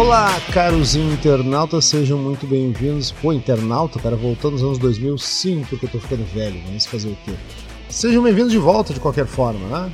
[0.00, 3.12] Olá, caros internautas, sejam muito bem-vindos.
[3.12, 7.18] Pô, internauta, cara, voltando nos anos 2005, porque eu tô ficando velho, vamos fazer o
[7.22, 7.32] quê?
[7.90, 9.92] Sejam bem-vindos de volta de qualquer forma, né?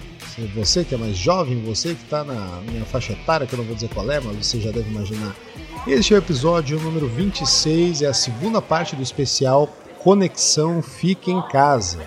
[0.55, 3.65] Você que é mais jovem, você que tá na minha faixa etária, que eu não
[3.65, 5.35] vou dizer qual é, mas você já deve imaginar.
[5.89, 9.69] Este é o episódio número 26, é a segunda parte do especial
[9.99, 11.99] Conexão Fica em Casa.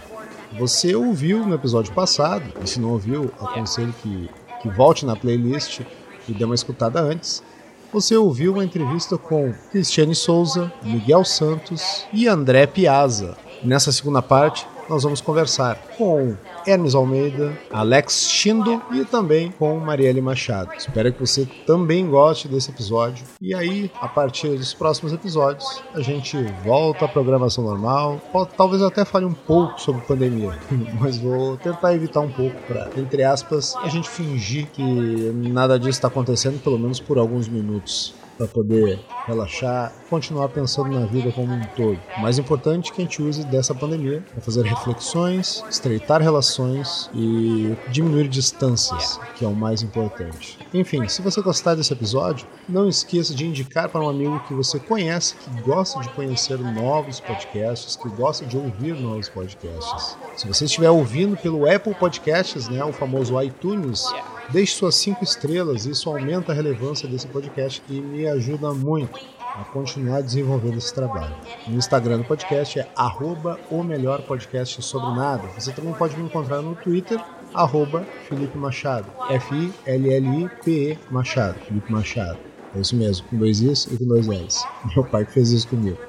[0.57, 4.29] Você ouviu no episódio passado, e se não ouviu, aconselho que,
[4.61, 5.81] que volte na playlist
[6.29, 7.43] e dê uma escutada antes.
[7.91, 13.35] Você ouviu uma entrevista com Cristiane Souza, Miguel Santos e André Piazza.
[13.63, 16.35] Nessa segunda parte, nós vamos conversar com
[16.65, 20.71] Hermes Almeida, Alex Shindo e também com Marielle Machado.
[20.75, 23.23] Espero que você também goste desse episódio.
[23.39, 28.19] E aí, a partir dos próximos episódios, a gente volta à programação normal.
[28.57, 30.57] Talvez até fale um pouco sobre pandemia,
[30.99, 35.91] mas vou tentar evitar um pouco para, entre aspas, a gente fingir que nada disso
[35.91, 41.53] está acontecendo, pelo menos por alguns minutos para poder relaxar, continuar pensando na vida como
[41.53, 41.99] um todo.
[42.17, 47.09] O mais importante é que a gente use dessa pandemia para fazer reflexões, estreitar relações
[47.13, 50.57] e diminuir distâncias, que é o mais importante.
[50.73, 54.79] Enfim, se você gostar desse episódio, não esqueça de indicar para um amigo que você
[54.79, 60.17] conhece, que gosta de conhecer novos podcasts, que gosta de ouvir novos podcasts.
[60.37, 64.07] Se você estiver ouvindo pelo Apple Podcasts, né, o famoso iTunes,
[64.51, 69.63] Deixe suas cinco estrelas, isso aumenta a relevância desse podcast e me ajuda muito a
[69.65, 71.35] continuar desenvolvendo esse trabalho.
[71.67, 75.47] O Instagram do podcast é arroba o melhor podcast sobre nada.
[75.49, 79.11] Você também pode me encontrar no Twitter, arroba Felipe Machado.
[79.29, 81.59] F-I-L-L-I-P-E Machado.
[81.59, 82.39] Felipe Machado.
[82.75, 84.63] É isso mesmo, com dois Is e com dois L's.
[84.95, 86.08] Meu pai fez isso comigo.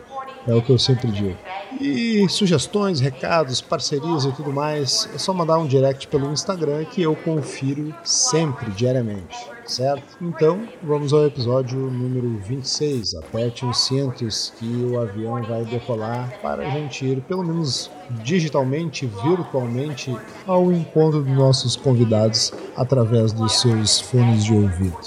[0.50, 1.36] É o que eu sempre digo.
[1.80, 7.00] E sugestões, recados, parcerias e tudo mais, é só mandar um direct pelo Instagram que
[7.00, 10.02] eu confiro sempre, diariamente, certo?
[10.20, 13.14] Então, vamos ao episódio número 26.
[13.14, 17.88] Aperte os cintos que o avião vai decolar para a gente ir, pelo menos
[18.24, 20.12] digitalmente, virtualmente,
[20.48, 24.98] ao encontro dos nossos convidados através dos seus fones de ouvido.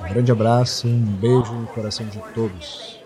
[0.00, 3.01] Um grande abraço, um beijo no coração de todos.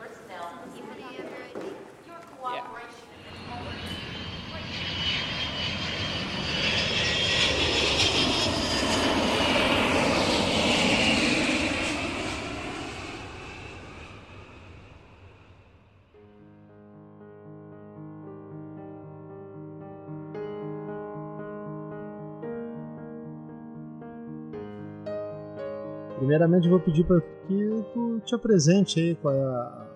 [26.36, 29.86] Primeiramente, vou pedir para que tu te apresente aí qual é a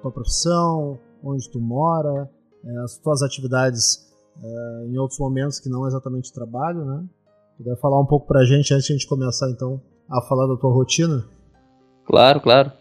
[0.00, 2.30] tua profissão, onde tu mora,
[2.64, 4.10] é, as tuas atividades
[4.42, 7.04] é, em outros momentos que não exatamente trabalho, né?
[7.58, 10.46] Puder falar um pouco para a gente antes de a gente começar então a falar
[10.46, 11.26] da tua rotina?
[12.06, 12.72] Claro, claro.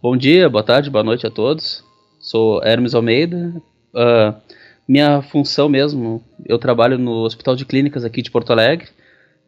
[0.00, 1.82] Bom dia, boa tarde, boa noite a todos.
[2.20, 3.60] Sou Hermes Almeida.
[3.92, 4.40] Uh,
[4.86, 8.88] minha função mesmo, eu trabalho no Hospital de Clínicas aqui de Porto Alegre.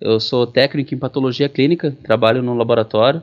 [0.01, 3.23] Eu sou técnico em patologia clínica, trabalho no laboratório.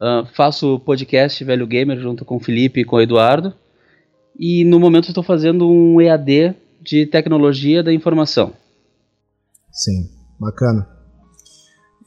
[0.00, 3.52] Uh, faço podcast Velho Gamer junto com o Felipe e com o Eduardo.
[4.38, 8.54] E no momento estou fazendo um EAD de tecnologia da informação.
[9.70, 10.08] Sim,
[10.40, 10.88] bacana.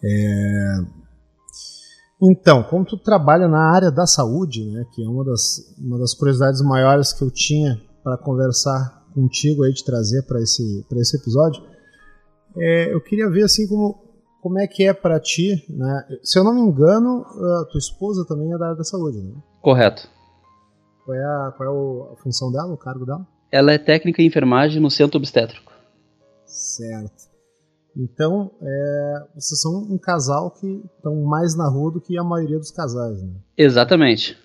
[0.04, 1.04] É...
[2.24, 6.16] Então, como tu trabalha na área da saúde, né, que é uma das, uma das
[6.16, 11.62] curiosidades maiores que eu tinha para conversar contigo aí, de trazer para esse, esse episódio,
[12.58, 13.98] é, eu queria ver assim como,
[14.42, 16.06] como é que é para ti, né?
[16.24, 17.26] Se eu não me engano,
[17.62, 19.34] a tua esposa também é da área da saúde, né?
[19.62, 20.08] Correto.
[21.06, 23.26] Qual é a, qual é a função dela, o cargo dela?
[23.52, 25.72] Ela é técnica em enfermagem no centro obstétrico.
[26.46, 27.34] Certo.
[27.96, 32.58] Então, é, vocês são um casal que estão mais na rua do que a maioria
[32.58, 33.36] dos casais, né?
[33.56, 34.38] Exatamente.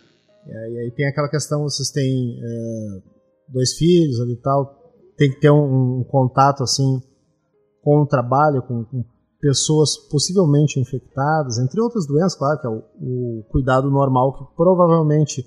[0.46, 3.02] É, e aí tem aquela questão, vocês têm é,
[3.48, 7.02] dois filhos ali e tal, tem que ter um, um contato assim
[7.82, 9.04] com o trabalho, com, com,
[9.40, 15.46] pessoas possivelmente infectadas, entre outras doenças, claro, que é o, o, cuidado normal que provavelmente,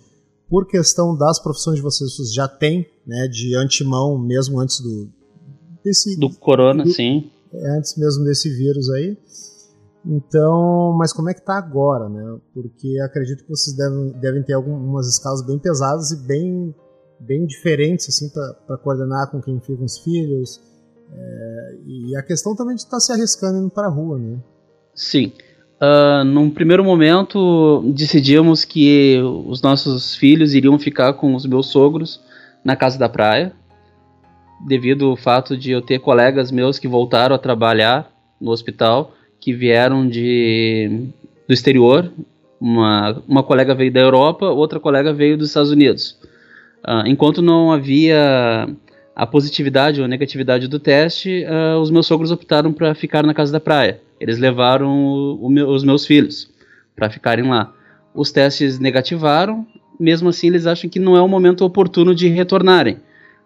[0.50, 5.10] por questão das profissões de vocês, vocês já têm, né, de antemão, mesmo antes do
[5.84, 9.18] desse do corona, do, sim, é, antes mesmo desse vírus aí.
[10.06, 12.40] Então, mas como é que tá agora, né?
[12.54, 16.74] Porque acredito que vocês devem, devem ter algumas escalas bem pesadas e bem
[17.20, 20.60] bem diferentes assim para coordenar com quem fica os filhos,
[21.14, 24.38] é, e a questão também de estar tá se arriscando indo para a rua, né?
[24.94, 25.34] Sim.
[25.82, 32.22] Uh, num primeiro momento, decidimos que os nossos filhos iriam ficar com os meus sogros
[32.64, 33.52] na casa da praia,
[34.68, 39.54] devido ao fato de eu ter colegas meus que voltaram a trabalhar no hospital, que
[39.54, 41.10] vieram de,
[41.48, 42.12] do exterior,
[42.60, 46.16] Uma, uma colega veio da Europa, outra colega veio dos Estados Unidos.
[46.86, 48.70] Uh, enquanto não havia
[49.16, 53.34] a positividade ou a negatividade do teste, uh, os meus sogros optaram para ficar na
[53.34, 54.02] casa da praia.
[54.20, 56.50] Eles levaram o, o meu, os meus filhos
[56.96, 57.74] para ficarem lá.
[58.14, 59.66] Os testes negativaram,
[60.00, 62.98] mesmo assim eles acham que não é o momento oportuno de retornarem.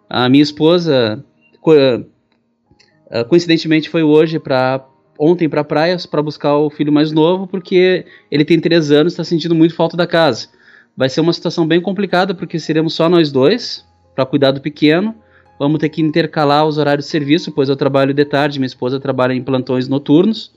[0.08, 1.24] A minha esposa,
[1.60, 4.84] co uh, coincidentemente, foi hoje para
[5.18, 9.12] ontem para a praia para buscar o filho mais novo, porque ele tem três anos,
[9.12, 10.48] está sentindo muito falta da casa.
[10.96, 13.84] Vai ser uma situação bem complicada, porque seremos só nós dois
[14.14, 15.14] para cuidar do pequeno.
[15.58, 19.00] Vamos ter que intercalar os horários de serviço, pois eu trabalho de tarde, minha esposa
[19.00, 20.52] trabalha em plantões noturnos.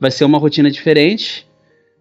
[0.00, 1.46] Vai ser uma rotina diferente,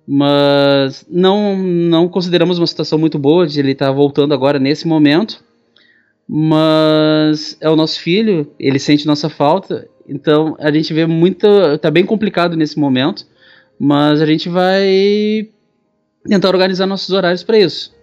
[0.07, 4.88] mas não, não consideramos uma situação muito boa de ele estar tá voltando agora nesse
[4.88, 5.44] momento.
[6.30, 11.48] Mas é o nosso filho, ele sente nossa falta então a gente vê muito.
[11.80, 13.25] Tá bem complicado nesse momento,
[13.78, 15.50] mas a gente vai
[16.25, 17.94] tentar organizar nossos horários para isso.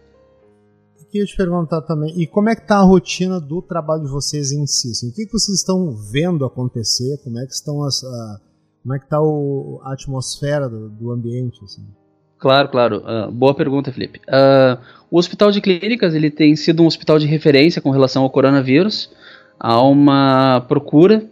[1.15, 4.51] Queria te perguntar também, e como é que tá a rotina do trabalho de vocês
[4.51, 4.91] em si?
[4.91, 7.19] Assim, o que, que vocês estão vendo acontecer?
[7.23, 8.41] Como é que estão as, a,
[8.83, 11.63] como é que tá o, a atmosfera do, do ambiente?
[11.63, 11.87] Assim?
[12.37, 13.05] Claro, claro.
[13.07, 14.23] Uh, boa pergunta, Felipe.
[14.27, 14.77] Uh,
[15.09, 19.09] o Hospital de Clínicas ele tem sido um hospital de referência com relação ao coronavírus.
[19.57, 21.31] Há uma procura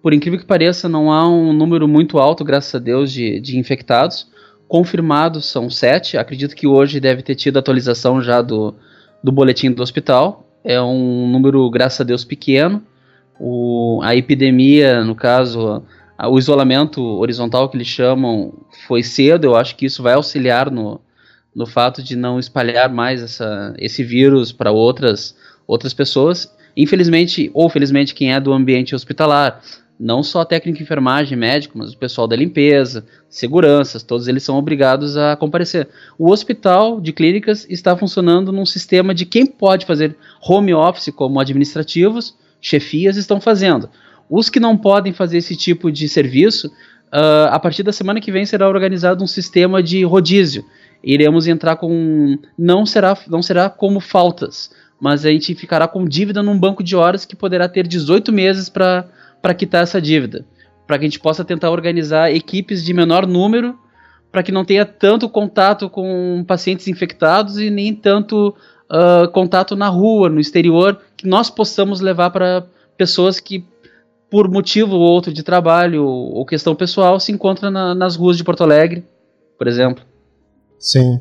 [0.00, 3.58] por incrível que pareça, não há um número muito alto, graças a Deus, de, de
[3.58, 4.28] infectados.
[4.68, 6.16] Confirmados são sete.
[6.16, 8.76] Acredito que hoje deve ter tido atualização já do,
[9.24, 10.46] do boletim do hospital.
[10.62, 12.82] É um número, graças a Deus, pequeno.
[13.40, 15.82] O, a epidemia, no caso,
[16.18, 18.52] a, o isolamento horizontal que eles chamam,
[18.86, 19.46] foi cedo.
[19.46, 21.00] Eu acho que isso vai auxiliar no,
[21.56, 25.34] no fato de não espalhar mais essa, esse vírus para outras,
[25.66, 26.54] outras pessoas.
[26.76, 29.62] Infelizmente, ou felizmente, quem é do ambiente hospitalar,
[29.98, 34.56] não só técnico de enfermagem, médico, mas o pessoal da limpeza, seguranças, todos eles são
[34.56, 35.88] obrigados a comparecer.
[36.18, 41.40] O hospital de clínicas está funcionando num sistema de quem pode fazer home office como
[41.40, 43.88] administrativos, chefias estão fazendo.
[44.28, 48.32] Os que não podem fazer esse tipo de serviço, uh, a partir da semana que
[48.32, 50.64] vem será organizado um sistema de rodízio.
[51.02, 52.38] Iremos entrar com.
[52.58, 56.96] Não será, não será como faltas, mas a gente ficará com dívida num banco de
[56.96, 59.06] horas que poderá ter 18 meses para
[59.44, 60.46] para quitar essa dívida,
[60.86, 63.78] para que a gente possa tentar organizar equipes de menor número,
[64.32, 68.56] para que não tenha tanto contato com pacientes infectados e nem tanto
[68.90, 73.62] uh, contato na rua, no exterior, que nós possamos levar para pessoas que,
[74.30, 78.44] por motivo ou outro de trabalho ou questão pessoal, se encontram na, nas ruas de
[78.44, 79.04] Porto Alegre,
[79.58, 80.02] por exemplo.
[80.78, 81.20] Sim.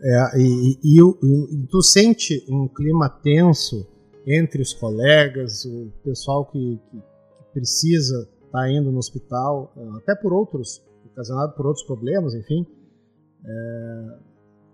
[0.00, 3.86] É, e, e, e, tu sente um clima tenso
[4.26, 7.07] entre os colegas, o pessoal que, que
[7.58, 10.80] precisa estar tá indo no hospital, eh, até por outros,
[11.12, 12.64] ocasionado por outros problemas, enfim.
[13.44, 14.18] É,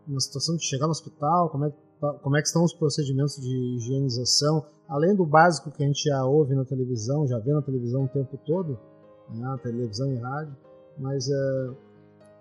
[0.06, 3.36] uma situação de chegar no hospital, como é, tá, como é que estão os procedimentos
[3.36, 7.62] de higienização, além do básico que a gente já ouve na televisão, já vê na
[7.62, 8.78] televisão o tempo todo,
[9.30, 10.54] né, televisão e rádio,
[10.98, 11.70] mas é,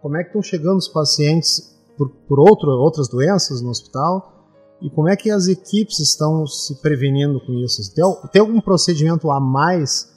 [0.01, 4.33] como é que estão chegando os pacientes por, por outro, outras doenças no hospital
[4.81, 7.81] e como é que as equipes estão se prevenindo com isso?
[7.95, 10.12] Tem, tem algum procedimento a mais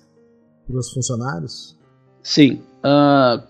[0.67, 1.77] para os funcionários?
[2.23, 2.61] Sim.
[2.85, 3.43] Uh,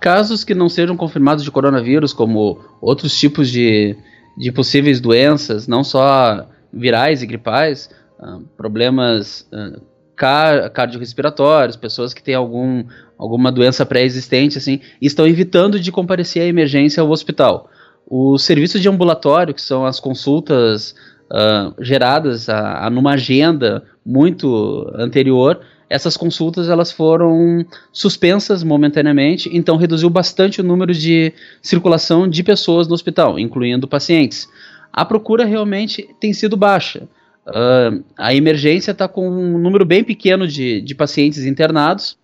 [0.00, 3.96] casos que não sejam confirmados de coronavírus, como outros tipos de,
[4.36, 9.80] de possíveis doenças, não só virais e gripais, uh, problemas uh,
[10.16, 12.84] car cardiorrespiratórios, pessoas que têm algum,
[13.18, 17.70] alguma doença pré-existente, assim, estão evitando de comparecer à emergência ao hospital.
[18.08, 20.94] Os serviços de ambulatório, que são as consultas
[21.30, 29.76] uh, geradas a, a, numa agenda muito anterior, essas consultas elas foram suspensas momentaneamente, então
[29.76, 34.48] reduziu bastante o número de circulação de pessoas no hospital, incluindo pacientes.
[34.92, 37.08] A procura realmente tem sido baixa.
[37.46, 42.18] Uh, a emergência está com um número bem pequeno de, de pacientes internados.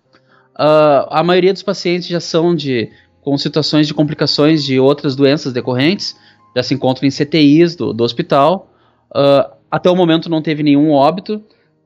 [0.54, 2.90] Uh, a maioria dos pacientes já são de
[3.20, 6.16] com situações de complicações de outras doenças decorrentes,
[6.56, 8.68] já se encontram em CTIs do, do hospital.
[9.14, 11.40] Uh, até o momento não teve nenhum óbito.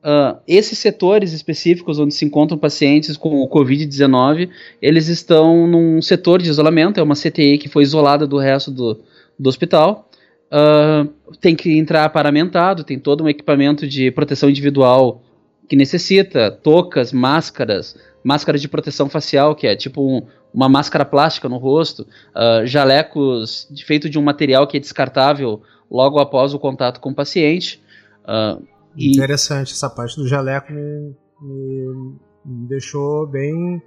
[0.07, 4.49] Uh, esses setores específicos onde se encontram pacientes com o Covid-19,
[4.81, 9.01] eles estão num setor de isolamento, é uma CTI que foi isolada do resto do,
[9.37, 10.09] do hospital.
[10.49, 11.09] Uh,
[11.41, 15.21] tem que entrar paramentado, tem todo um equipamento de proteção individual
[15.67, 20.21] que necessita, toucas, máscaras, máscara de proteção facial, que é tipo um,
[20.53, 25.61] uma máscara plástica no rosto, uh, jalecos feito de um material que é descartável
[25.91, 27.81] logo após o contato com o paciente.
[28.23, 29.11] Uh, e...
[29.11, 33.81] Interessante, essa parte do jaleco me, me, me deixou bem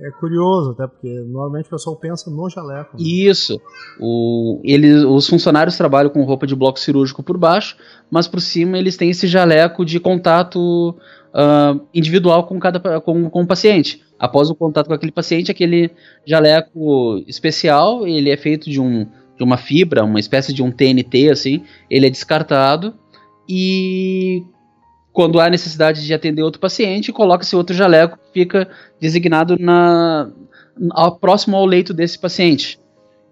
[0.00, 2.96] é curioso, até porque normalmente o pessoal pensa no jaleco.
[2.96, 3.02] Né?
[3.02, 3.60] Isso.
[3.98, 7.76] O, eles, os funcionários trabalham com roupa de bloco cirúrgico por baixo,
[8.08, 10.90] mas por cima eles têm esse jaleco de contato
[11.34, 14.00] uh, individual com, cada, com, com o paciente.
[14.16, 15.90] Após o contato com aquele paciente, aquele
[16.24, 19.04] jaleco especial, ele é feito de, um,
[19.36, 22.94] de uma fibra, uma espécie de um TNT, assim, ele é descartado
[23.48, 24.44] e
[25.12, 28.68] quando há necessidade de atender outro paciente, coloca-se outro jaleco que fica
[29.00, 30.30] designado na,
[30.90, 32.78] ao, próximo ao leito desse paciente.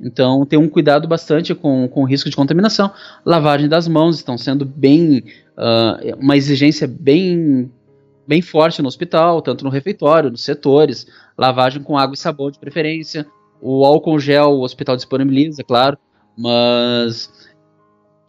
[0.01, 2.91] Então, tem um cuidado bastante com, com o risco de contaminação.
[3.25, 5.25] Lavagem das mãos estão sendo bem.
[5.57, 7.71] Uh, uma exigência bem,
[8.27, 11.07] bem forte no hospital, tanto no refeitório, nos setores.
[11.39, 13.27] Lavagem com água e sabão de preferência.
[13.61, 15.97] O álcool gel o hospital disponibiliza, claro,
[16.37, 17.46] mas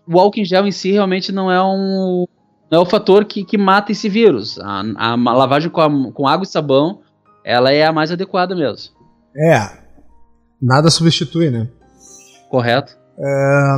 [0.07, 2.25] o álcool em gel em si realmente não é um,
[2.71, 4.59] não é o fator que, que mata esse vírus.
[4.59, 7.01] A, a, a lavagem com, a, com água e sabão,
[7.43, 8.93] ela é a mais adequada mesmo.
[9.35, 9.85] É.
[10.61, 11.69] Nada substitui, né?
[12.49, 12.97] Correto.
[13.19, 13.77] É,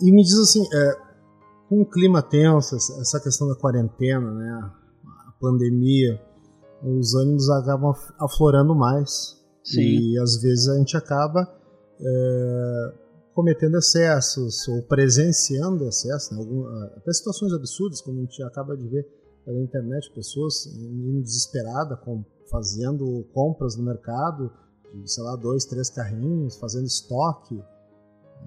[0.00, 0.96] e me diz assim, é,
[1.68, 4.60] com o clima tenso, essa questão da quarentena, né?
[5.28, 6.20] A pandemia,
[6.82, 9.40] os ânimos acabam aflorando mais.
[9.64, 9.80] Sim.
[9.80, 11.48] E às vezes a gente acaba
[12.00, 12.92] é,
[13.34, 16.38] cometendo excessos ou presenciando excessos, né?
[16.38, 19.06] Algum, até situações absurdas, como a gente acaba de ver
[19.44, 24.52] pela internet, pessoas indo desesperadas com, fazendo compras no mercado,
[24.94, 27.58] de, sei lá, dois, três carrinhos, fazendo estoque.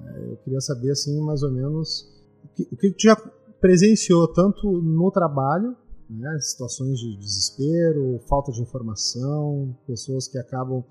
[0.05, 2.07] É, eu queria saber, assim, mais ou menos,
[2.43, 3.15] o que, o que tu já
[3.59, 5.75] presenciou, tanto no trabalho,
[6.09, 10.83] né, situações de desespero, falta de informação, pessoas que acabam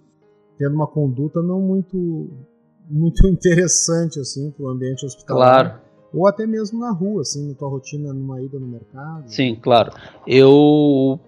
[0.59, 2.31] tendo uma conduta não muito
[2.89, 5.65] muito interessante assim para o ambiente hospitalar.
[5.65, 5.85] Claro.
[6.13, 9.25] Ou até mesmo na rua, assim, na tua rotina, numa ida no mercado.
[9.27, 9.91] Sim, claro.
[10.25, 11.19] Eu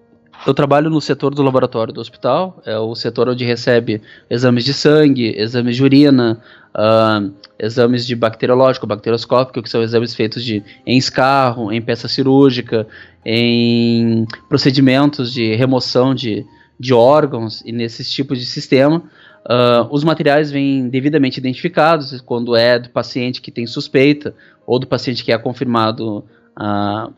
[0.45, 4.75] eu trabalho no setor do laboratório do hospital, é o setor onde recebe exames de
[4.75, 6.41] sangue, exames de urina,
[6.75, 12.87] uh, exames de bacteriológico, bacterioscópico, que são exames feitos de, em escarro, em peça cirúrgica,
[13.25, 16.45] em procedimentos de remoção de,
[16.79, 19.03] de órgãos e nesses tipos de sistema.
[19.49, 24.35] Uh, os materiais vêm devidamente identificados quando é do paciente que tem suspeita
[24.67, 26.25] ou do paciente que é confirmado
[26.59, 27.13] uh,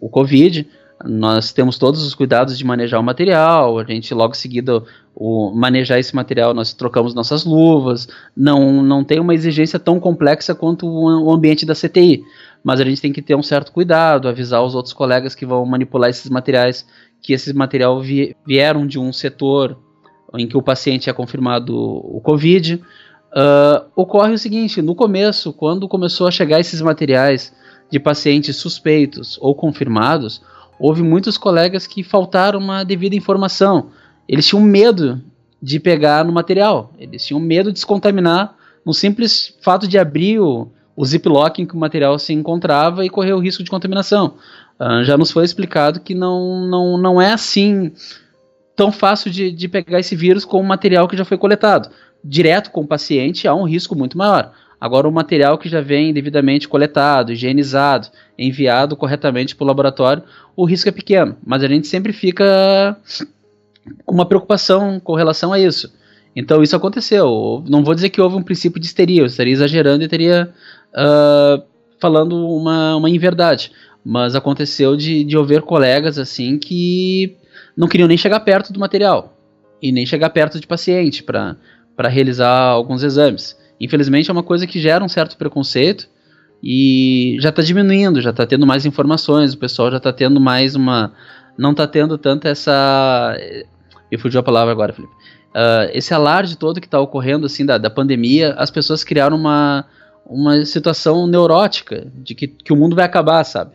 [0.00, 0.66] o Covid.
[1.04, 4.82] Nós temos todos os cuidados de manejar o material, a gente logo em seguida
[5.14, 10.54] o manejar esse material, nós trocamos nossas luvas, não, não tem uma exigência tão complexa
[10.54, 12.24] quanto o ambiente da CTI,
[12.64, 15.66] mas a gente tem que ter um certo cuidado, avisar os outros colegas que vão
[15.66, 16.86] manipular esses materiais,
[17.20, 18.00] que esses material
[18.46, 19.78] vieram de um setor
[20.34, 25.88] em que o paciente é confirmado o Covid, uh, ocorre o seguinte: no começo, quando
[25.88, 27.52] começou a chegar esses materiais
[27.90, 30.42] de pacientes suspeitos ou confirmados,
[30.78, 33.90] houve muitos colegas que faltaram uma devida informação.
[34.28, 35.22] Eles tinham medo
[35.62, 40.38] de pegar no material, eles tinham medo de se contaminar no simples fato de abrir
[40.38, 44.34] o, o ziplock em que o material se encontrava e correr o risco de contaminação.
[44.78, 47.92] Uh, já nos foi explicado que não, não, não é assim
[48.76, 51.88] tão fácil de, de pegar esse vírus com o material que já foi coletado.
[52.22, 54.52] Direto com o paciente há um risco muito maior.
[54.78, 60.22] Agora, o material que já vem devidamente coletado, higienizado, enviado corretamente para o laboratório,
[60.54, 61.36] o risco é pequeno.
[61.44, 62.96] Mas a gente sempre fica
[64.04, 65.90] com uma preocupação com relação a isso.
[66.34, 67.64] Então, isso aconteceu.
[67.66, 70.52] Não vou dizer que houve um princípio de histeria, eu estaria exagerando e estaria
[70.92, 71.62] uh,
[71.98, 73.72] falando uma, uma inverdade.
[74.04, 77.36] Mas aconteceu de, de haver colegas assim que
[77.76, 79.36] não queriam nem chegar perto do material
[79.82, 83.56] e nem chegar perto de paciente para realizar alguns exames.
[83.80, 86.08] Infelizmente é uma coisa que gera um certo preconceito
[86.62, 90.74] e já está diminuindo, já está tendo mais informações, o pessoal já está tendo mais
[90.74, 91.12] uma.
[91.56, 93.36] Não está tendo tanto essa.
[94.10, 95.12] Me fugiu a palavra agora, Felipe.
[95.54, 99.86] Uh, esse alarde todo que está ocorrendo assim da, da pandemia, as pessoas criaram uma,
[100.26, 103.72] uma situação neurótica de que, que o mundo vai acabar, sabe?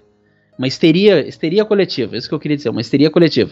[0.58, 3.52] Uma histeria, histeria coletiva, isso que eu queria dizer, uma histeria coletiva.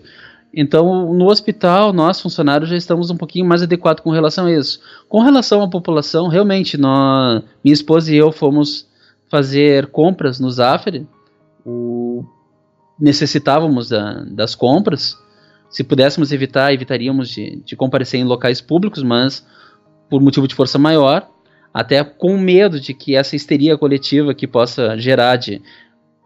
[0.54, 4.80] Então, no hospital, nós funcionários já estamos um pouquinho mais adequados com relação a isso.
[5.08, 8.88] Com relação à população, realmente, nós, minha esposa e eu fomos
[9.30, 11.08] fazer compras no Zafari,
[11.64, 12.26] o,
[13.00, 15.16] necessitávamos da, das compras.
[15.70, 19.46] Se pudéssemos evitar, evitaríamos de, de comparecer em locais públicos, mas
[20.10, 21.30] por motivo de força maior,
[21.72, 25.62] até com medo de que essa histeria coletiva que possa gerar de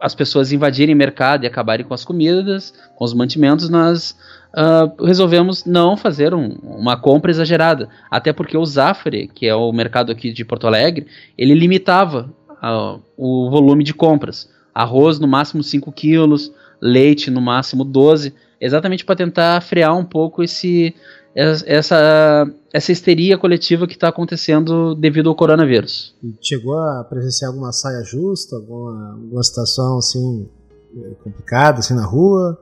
[0.04, 4.14] as pessoas invadirem mercado e acabarem com as comidas, com os mantimentos, nós
[4.54, 7.88] uh, resolvemos não fazer um, uma compra exagerada.
[8.12, 11.08] Até porque o Zafre, que é o mercado aqui de Porto Alegre,
[11.38, 12.30] ele limitava
[12.62, 14.52] uh, o volume de compras.
[14.76, 20.44] Arroz no máximo 5 quilos, leite no máximo 12, exatamente para tentar frear um pouco
[20.44, 20.94] esse,
[21.36, 26.16] essa, essa histeria coletiva que está acontecendo devido ao coronavírus.
[26.42, 30.48] Chegou a presenciar alguma saia justa, alguma, alguma situação assim
[30.96, 32.58] eh, complicada assim na rua,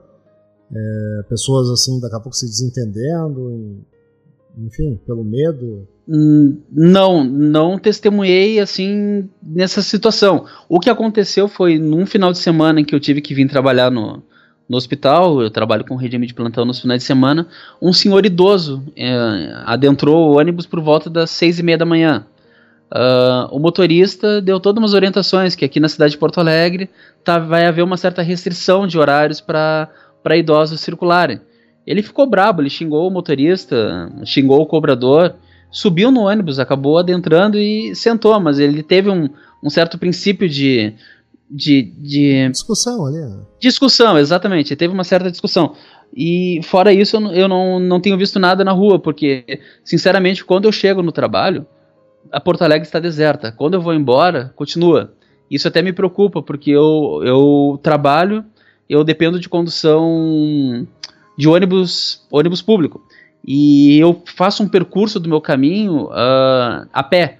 [0.73, 3.83] é, pessoas assim daqui a pouco se desentendendo,
[4.57, 5.87] enfim, pelo medo?
[6.07, 10.45] Hum, não, não testemunhei assim nessa situação.
[10.69, 13.91] O que aconteceu foi num final de semana em que eu tive que vir trabalhar
[13.91, 14.23] no,
[14.71, 17.45] no hospital, eu trabalho com regime de plantão nos finais de semana,
[17.81, 19.11] um senhor idoso é,
[19.65, 22.25] adentrou o ônibus por volta das seis e meia da manhã.
[22.89, 26.89] Uh, o motorista deu todas umas orientações que aqui na cidade de Porto Alegre
[27.21, 29.89] tá, vai haver uma certa restrição de horários para
[30.37, 31.41] idosos circularem.
[31.85, 35.35] Ele ficou brabo, ele xingou o motorista, xingou o cobrador,
[35.69, 39.27] subiu no ônibus, acabou adentrando e sentou, mas ele teve um,
[39.61, 40.93] um certo princípio de,
[41.51, 43.17] de, de discussão ali.
[43.17, 43.39] Né?
[43.59, 44.75] Discussão, exatamente.
[44.75, 45.75] Teve uma certa discussão.
[46.15, 50.71] E fora isso, eu não, não tenho visto nada na rua, porque, sinceramente, quando eu
[50.71, 51.65] chego no trabalho,
[52.31, 53.51] a Porto Alegre está deserta.
[53.51, 55.13] Quando eu vou embora, continua.
[55.49, 58.45] Isso até me preocupa, porque eu, eu trabalho,
[58.89, 60.87] eu dependo de condução
[61.37, 63.01] de ônibus, ônibus público.
[63.45, 67.39] E eu faço um percurso do meu caminho uh, a pé.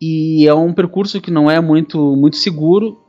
[0.00, 3.01] E é um percurso que não é muito, muito seguro,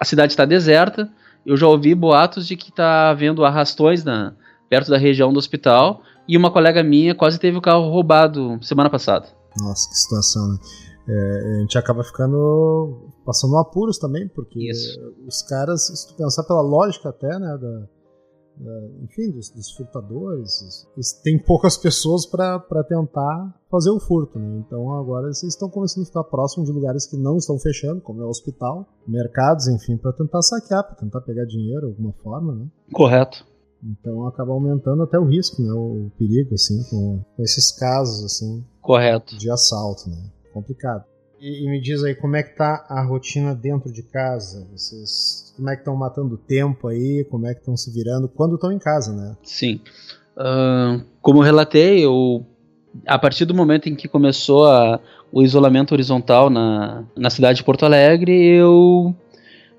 [0.00, 1.10] a cidade está deserta.
[1.44, 4.32] Eu já ouvi boatos de que está havendo arrastões na,
[4.68, 6.02] perto da região do hospital.
[6.26, 9.26] E uma colega minha quase teve o carro roubado semana passada.
[9.58, 10.58] Nossa, que situação, né?
[11.08, 14.98] É, a gente acaba ficando passando apuros também, porque Isso.
[15.26, 17.88] os caras, se tu pensar pela lógica até, né, da,
[19.02, 20.86] enfim, dos, dos furtadores.
[21.22, 24.62] Tem poucas pessoas para tentar fazer o furto, né?
[24.66, 28.20] Então agora vocês estão começando a ficar próximos de lugares que não estão fechando, como
[28.20, 32.54] é o hospital, mercados, enfim, para tentar saquear, para tentar pegar dinheiro de alguma forma,
[32.54, 32.66] né?
[32.92, 33.46] Correto.
[33.82, 35.72] Então acaba aumentando até o risco, né?
[35.72, 38.64] O perigo, assim, com, com esses casos, assim.
[38.82, 39.38] Correto.
[39.38, 40.30] De assalto, né?
[40.52, 41.04] Complicado.
[41.40, 44.68] E, e, me diz aí, como é que tá a rotina dentro de casa?
[44.70, 47.22] Vocês, como é que estão matando tempo aí?
[47.30, 48.26] Como é que estão se virando?
[48.28, 49.36] Quando estão em casa, né?
[49.42, 49.78] Sim.
[50.34, 52.46] Uh, como relatei, eu,
[53.06, 54.98] a partir do momento em que começou a,
[55.30, 59.14] o isolamento horizontal na, na cidade de Porto Alegre, eu...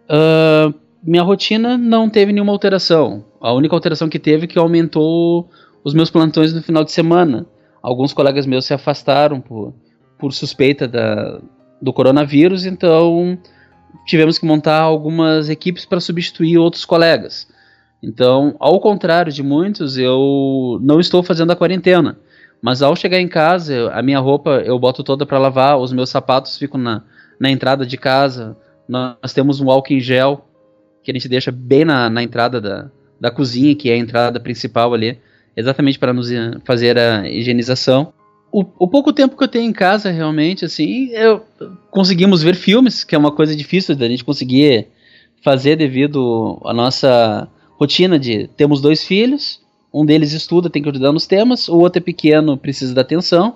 [0.08, 0.72] Uh,
[1.04, 3.26] minha rotina não teve nenhuma alteração.
[3.42, 5.50] A única alteração que teve é que aumentou
[5.84, 7.48] os meus plantões no final de semana.
[7.82, 9.74] Alguns colegas meus se afastaram por
[10.20, 11.42] por suspeita da,
[11.82, 13.40] do coronavírus, então
[14.06, 17.48] tivemos que montar algumas equipes para substituir outros colegas.
[18.02, 22.18] Então, ao contrário de muitos, eu não estou fazendo a quarentena.
[22.62, 26.10] Mas ao chegar em casa, a minha roupa eu boto toda para lavar, os meus
[26.10, 27.04] sapatos ficam na,
[27.40, 28.56] na entrada de casa.
[28.88, 30.48] Nós temos um álcool em gel
[31.04, 34.40] que a gente deixa bem na, na entrada da, da cozinha, que é a entrada
[34.40, 35.20] principal ali,
[35.56, 36.30] exatamente para nos
[36.64, 38.14] fazer a higienização
[38.52, 41.42] o, o, pouco tempo que eu tenho em casa, realmente, assim, eu
[41.90, 44.88] conseguimos ver filmes, que é uma coisa difícil da gente conseguir
[45.42, 47.48] fazer devido à nossa
[47.80, 49.62] rotina de temos dois filhos,
[49.94, 53.56] um deles estuda, tem que ajudar nos temas, o outro é pequeno, precisa da atenção.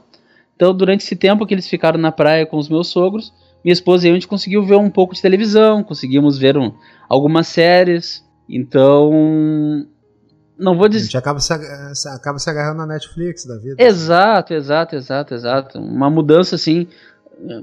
[0.56, 4.06] Então, durante esse tempo que eles ficaram na praia com os meus sogros, minha esposa
[4.06, 6.72] e eu a gente conseguiu ver um pouco de televisão, conseguimos ver um,
[7.10, 8.24] algumas séries.
[8.48, 9.86] Então,
[10.58, 11.04] não vou dizer.
[11.04, 11.54] A gente acaba se,
[12.08, 13.76] acaba se agarrando na Netflix da vida.
[13.78, 15.80] Exato, exato, exato, exato.
[15.80, 16.88] Uma mudança assim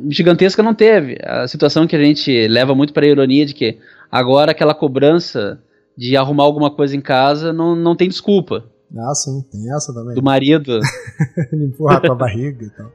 [0.09, 1.19] gigantesca não teve.
[1.23, 3.79] A situação que a gente leva muito para a ironia de que
[4.11, 5.59] agora aquela cobrança
[5.97, 8.65] de arrumar alguma coisa em casa não, não tem desculpa.
[8.97, 10.15] Ah, sim, tem essa também.
[10.15, 10.79] Do marido.
[11.53, 12.93] Empurrar com a barriga e tal.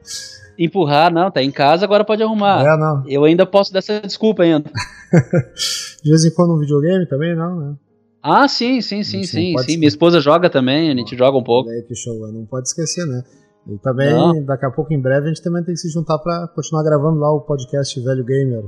[0.56, 2.64] Empurrar, não, tá em casa, agora pode arrumar.
[2.64, 3.04] É, não.
[3.06, 4.70] Eu ainda posso dar essa desculpa ainda.
[6.02, 7.74] de vez em quando um videogame também, não, né?
[8.22, 9.76] Ah, sim, sim, sim, sim, sim.
[9.76, 11.70] Minha esposa joga também, a gente joga um pouco.
[11.86, 13.22] que show, não pode esquecer, né?
[13.66, 14.42] E também, não.
[14.44, 17.20] daqui a pouco, em breve, a gente também tem que se juntar para continuar gravando
[17.20, 18.64] lá o podcast Velho Gamer.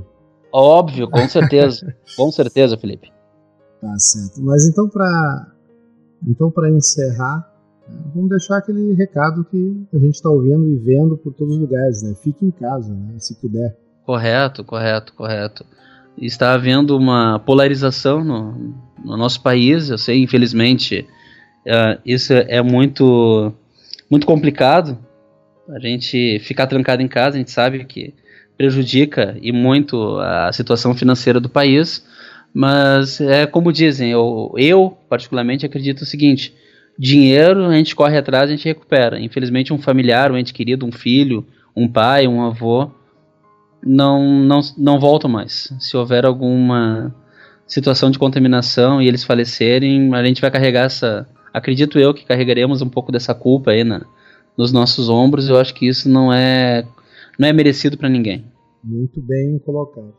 [0.53, 1.93] Óbvio, com certeza.
[2.15, 3.11] com certeza, Felipe.
[3.81, 4.41] Tá certo.
[4.41, 5.47] Mas então, para
[6.27, 7.51] então, para encerrar,
[7.89, 11.59] né, vamos deixar aquele recado que a gente está ouvindo e vendo por todos os
[11.59, 12.13] lugares, né?
[12.21, 13.15] Fique em casa, né?
[13.17, 13.75] Se puder.
[14.05, 15.65] Correto, correto, correto
[16.25, 19.89] está havendo uma polarização no, no nosso país.
[19.89, 21.07] Eu sei, infelizmente,
[21.65, 23.51] uh, isso é muito,
[24.09, 24.97] muito complicado.
[25.69, 28.13] A gente ficar trancado em casa, a gente sabe que
[28.57, 32.05] prejudica e muito a situação financeira do país.
[32.53, 36.53] Mas é como dizem, eu, eu particularmente acredito o seguinte:
[36.97, 39.19] dinheiro a gente corre atrás, a gente recupera.
[39.19, 42.91] Infelizmente, um familiar, um ente querido, um filho, um pai, um avô,
[43.83, 45.73] não, não, não voltam mais.
[45.79, 47.13] Se houver alguma
[47.65, 52.81] situação de contaminação e eles falecerem, a gente vai carregar essa, acredito eu que carregaremos
[52.81, 54.05] um pouco dessa culpa aí na,
[54.57, 55.49] nos nossos ombros.
[55.49, 56.85] Eu acho que isso não é
[57.39, 58.45] não é merecido para ninguém.
[58.83, 60.13] Muito bem colocado.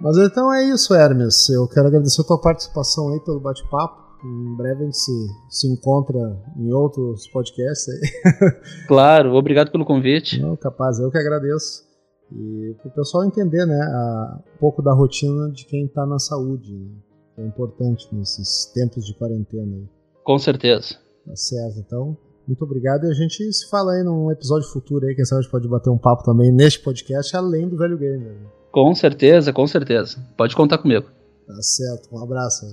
[0.00, 1.48] Mas então é isso, Hermes.
[1.48, 4.02] Eu quero agradecer a tua participação aí pelo bate-papo.
[4.24, 5.12] Em breve a gente se,
[5.50, 6.18] se encontra
[6.56, 8.52] em outros podcasts aí.
[8.86, 10.40] Claro, obrigado pelo convite.
[10.40, 11.91] Não, capaz, eu que agradeço.
[12.34, 16.18] E para o pessoal entender né, a, um pouco da rotina de quem está na
[16.18, 16.90] saúde, né,
[17.34, 19.76] que é importante nesses tempos de quarentena.
[19.76, 19.88] Aí.
[20.24, 20.96] Com certeza.
[21.26, 22.16] Tá certo, então.
[22.46, 25.42] Muito obrigado e a gente se fala aí num episódio futuro aí, quem sabe a
[25.42, 28.32] gente pode bater um papo também neste podcast, além do Velho Gamer.
[28.32, 28.46] Né?
[28.72, 30.18] Com certeza, com certeza.
[30.36, 31.06] Pode contar comigo.
[31.46, 32.66] Tá certo, um abraço.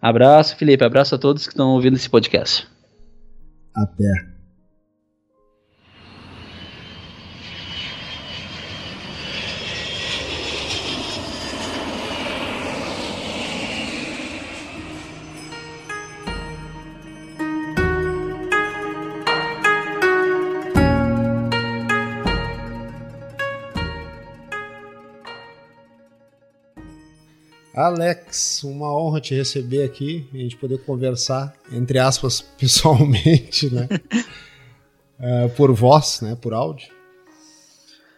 [0.00, 0.84] Abraço, Felipe.
[0.84, 2.68] Abraço a todos que estão ouvindo esse podcast.
[3.74, 4.35] Até.
[27.76, 33.86] Alex, uma honra te receber aqui, a gente poder conversar, entre aspas, pessoalmente, né?
[35.20, 36.34] uh, por voz, né?
[36.40, 36.88] Por áudio.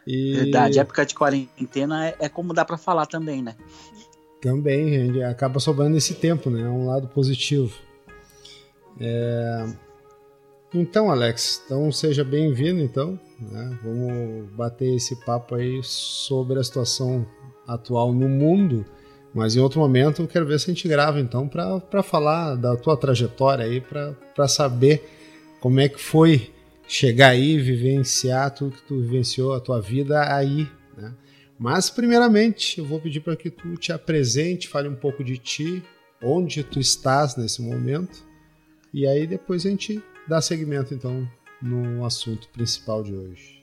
[0.06, 0.32] E...
[0.34, 3.56] Verdade, época de quarentena é, é como dá para falar também, né?
[4.40, 6.62] Também, a gente acaba sobrando esse tempo, né?
[6.62, 7.76] É um lado positivo.
[9.00, 9.66] É...
[10.72, 13.18] Então, Alex, então seja bem-vindo, então.
[13.40, 13.78] Né?
[13.82, 17.26] Vamos bater esse papo aí sobre a situação
[17.66, 18.86] atual no mundo
[19.34, 22.76] mas em outro momento eu quero ver se a gente grava então para falar da
[22.76, 25.08] tua trajetória aí, para saber
[25.60, 26.52] como é que foi
[26.86, 30.66] chegar aí, vivenciar tudo que tu vivenciou, a tua vida aí.
[30.96, 31.12] Né?
[31.58, 35.82] Mas primeiramente eu vou pedir para que tu te apresente, fale um pouco de ti,
[36.22, 38.26] onde tu estás nesse momento,
[38.92, 41.28] e aí depois a gente dá seguimento então
[41.60, 43.58] no assunto principal de hoje.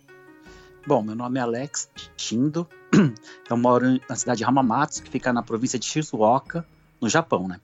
[0.86, 2.68] Bom, meu nome é Alex Shindo.
[3.50, 6.66] Eu moro na cidade de Hamamatsu, que fica na província de Shizuoka,
[7.02, 7.60] no Japão, né?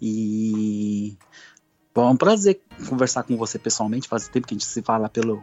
[0.00, 1.16] E
[1.94, 4.08] bom, é um prazer conversar com você pessoalmente.
[4.08, 5.42] Faz tempo que a gente se fala pelo,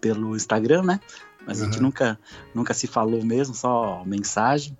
[0.00, 1.00] pelo Instagram, né?
[1.46, 1.64] Mas uhum.
[1.64, 2.18] a gente nunca,
[2.54, 4.76] nunca se falou mesmo, só mensagem.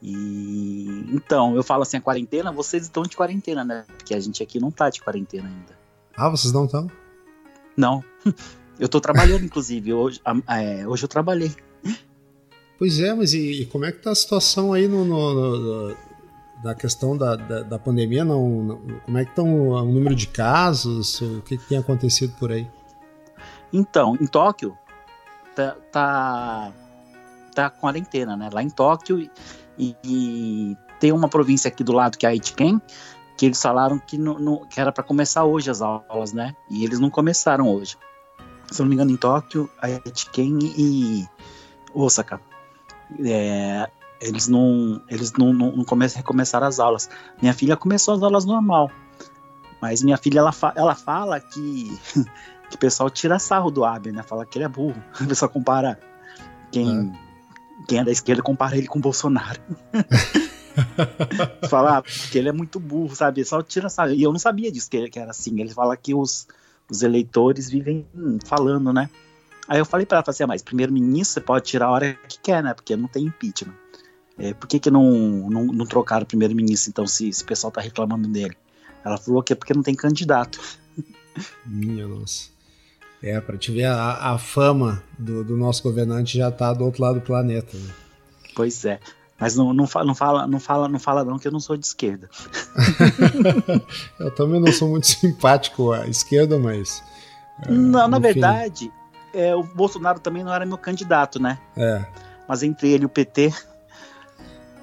[0.00, 3.84] E então, eu falo assim, a quarentena, vocês estão de quarentena, né?
[3.96, 5.78] Porque a gente aqui não tá de quarentena ainda.
[6.16, 6.90] Ah, vocês não estão?
[7.76, 8.02] Não.
[8.78, 9.92] Eu tô trabalhando, inclusive.
[9.92, 11.52] Hoje, é, hoje eu trabalhei.
[12.78, 15.96] Pois é, mas e, e, como é que tá a situação aí no, no, no
[16.62, 18.24] da questão da, da, da pandemia?
[18.24, 21.20] Não, não, como é que estão o número de casos?
[21.20, 22.68] O que, que, tem acontecido por aí?
[23.72, 24.76] Então, em Tóquio,
[25.54, 26.72] tá, tá,
[27.54, 28.48] tá quarentena, né?
[28.52, 29.20] Lá em Tóquio
[29.78, 32.34] e, e, tem uma província aqui do lado que é a
[33.36, 36.56] que eles falaram que, no, no, que era para começar hoje as aulas, né?
[36.68, 37.96] E eles não começaram hoje
[38.70, 41.26] se eu não me engano, em Tóquio, Aitken e
[41.94, 42.40] Osaka.
[43.24, 43.88] É,
[44.20, 47.08] eles não, eles não, não, não começam, recomeçaram as aulas.
[47.40, 48.90] Minha filha começou as aulas normal,
[49.80, 51.98] mas minha filha ela, fa, ela fala que,
[52.68, 54.22] que o pessoal tira sarro do Abe, né?
[54.22, 55.02] Fala que ele é burro.
[55.20, 55.98] O pessoal compara
[56.70, 57.84] quem, é.
[57.86, 59.60] quem é da esquerda compara ele com o Bolsonaro.
[61.68, 63.44] Fala que ele é muito burro, sabe?
[63.44, 64.12] Só tira sarro.
[64.12, 65.60] E eu não sabia disso que, que era assim.
[65.60, 66.46] Ele fala que os
[66.90, 68.06] os eleitores vivem
[68.44, 69.10] falando, né?
[69.68, 72.14] Aí eu falei para ela, falei assim, ah, mas primeiro-ministro você pode tirar a hora
[72.26, 72.72] que quer, né?
[72.72, 73.74] Porque não tem impeachment.
[74.38, 75.02] É, por que, que não,
[75.50, 78.56] não, não trocaram o primeiro-ministro, então, se, se o pessoal tá reclamando dele?
[79.04, 80.60] Ela falou que é porque não tem candidato.
[81.66, 82.48] Minha nossa.
[83.22, 87.02] É, para te ver, a, a fama do, do, nosso governante já tá do outro
[87.02, 87.76] lado do planeta.
[87.76, 87.90] Né?
[88.54, 89.00] Pois é.
[89.40, 91.76] Mas não, não, fala, não, fala, não fala, não fala não que eu não sou
[91.76, 92.28] de esquerda.
[94.18, 97.02] eu também não sou muito simpático à esquerda, mas.
[97.64, 98.92] É, não, na verdade,
[99.34, 101.58] é, o Bolsonaro também não era meu candidato, né?
[101.76, 102.04] É.
[102.48, 103.52] Mas entre ele e o PT.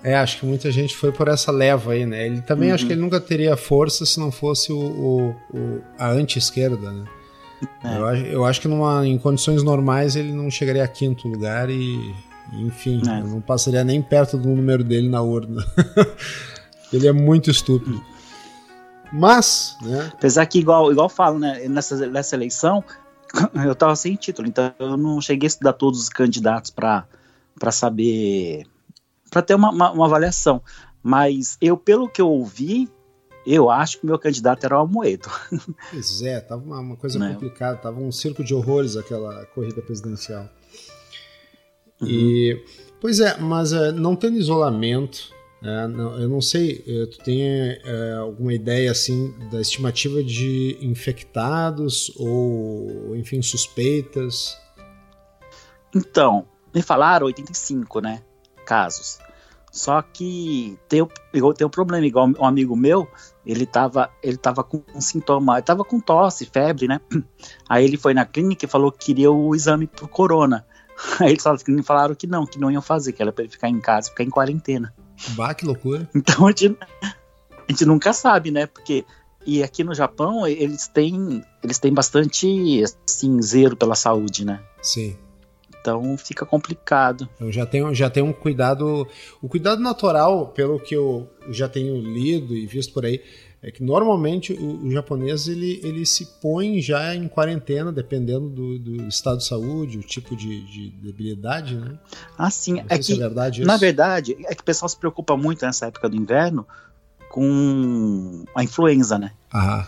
[0.03, 2.27] É, acho que muita gente foi por essa leva aí, né?
[2.27, 2.75] Ele também uhum.
[2.75, 7.05] acho que ele nunca teria força se não fosse o, o, o a anti-esquerda, né?
[7.83, 7.97] É.
[7.97, 12.13] Eu, eu acho que numa, em condições normais ele não chegaria a quinto lugar e
[12.53, 13.23] enfim, é.
[13.23, 15.65] não passaria nem perto do número dele na urna.
[16.93, 18.03] ele é muito estúpido.
[19.11, 20.11] Mas, né?
[20.13, 21.67] Apesar que, igual, igual falo, né?
[21.67, 22.83] Nessa, nessa eleição,
[23.65, 27.05] eu tava sem título, então eu não cheguei a estudar todos os candidatos para
[27.71, 28.65] saber.
[29.29, 30.61] para ter uma, uma, uma, avaliação.
[31.01, 32.89] Mas eu, pelo que eu ouvi,
[33.45, 35.29] eu acho que o meu candidato era o Almoedo.
[35.91, 37.33] Pois é, tava uma, uma coisa né?
[37.33, 40.49] complicada, tava um circo de horrores aquela corrida presidencial.
[42.01, 42.07] Uhum.
[42.07, 42.65] E,
[42.99, 45.34] pois é, mas uh, não tendo isolamento,
[45.65, 50.77] É, não, eu não sei, eh, tu tem é, alguma ideia assim da estimativa de
[50.79, 54.55] infectados ou, enfim, suspeitas?
[55.95, 58.21] Então, me falaram 85, né?
[58.63, 59.17] Casos.
[59.71, 61.03] Só que tem,
[61.57, 63.07] tem um problema, igual um amigo meu,
[63.43, 67.01] ele tava, ele tava com um sintoma, ele tava com tosse, febre, né?
[67.67, 70.63] Aí ele foi na clínica e falou que queria o exame pro corona.
[71.19, 71.43] Aí eles
[71.83, 74.23] falaram que não, que não iam fazer, que era pra ele ficar em casa, ficar
[74.23, 74.93] em quarentena.
[75.29, 76.09] Bah, que loucura.
[76.15, 78.65] Então a gente, a gente nunca sabe, né?
[78.67, 79.05] Porque
[79.45, 84.59] e aqui no Japão eles têm eles têm bastante assim zelo pela saúde, né?
[84.81, 85.15] Sim.
[85.85, 87.29] Então fica complicado.
[87.39, 89.07] Eu já tenho, já tenho um cuidado.
[89.39, 93.21] O cuidado natural, pelo que eu já tenho lido e visto por aí,
[93.65, 98.77] é que normalmente o, o japonês ele, ele se põe já em quarentena, dependendo do,
[98.77, 101.97] do estado de saúde, o tipo de, de debilidade, né?
[102.37, 102.79] Ah, sim.
[102.87, 103.67] É que, é verdade isso.
[103.67, 106.67] Na verdade, é que o pessoal se preocupa muito nessa época do inverno
[107.27, 109.31] com a influenza, né?
[109.51, 109.87] Ah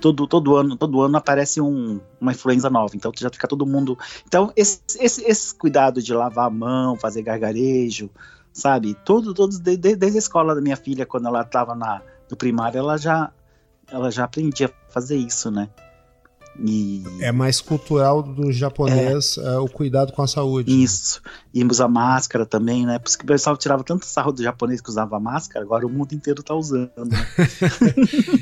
[0.00, 3.98] todo, todo ano todo ano aparece um, uma influenza nova, então já fica todo mundo.
[4.26, 8.08] Então, esse, esse, esse cuidado de lavar a mão, fazer gargarejo,
[8.52, 8.96] sabe?
[9.04, 11.74] Tudo, todos, desde, desde a escola da minha filha, quando ela estava
[12.30, 13.30] no primário, ela já,
[13.90, 15.68] ela já aprendia a fazer isso, né?
[16.60, 17.04] E...
[17.20, 19.54] É mais cultural do japonês é.
[19.54, 20.82] É, o cuidado com a saúde.
[20.82, 21.22] Isso.
[21.54, 22.98] E usar máscara também, né?
[22.98, 25.90] Por isso que o pessoal tirava tanto sarro do japonês que usava máscara, agora o
[25.90, 26.90] mundo inteiro tá usando.
[26.96, 27.16] Né?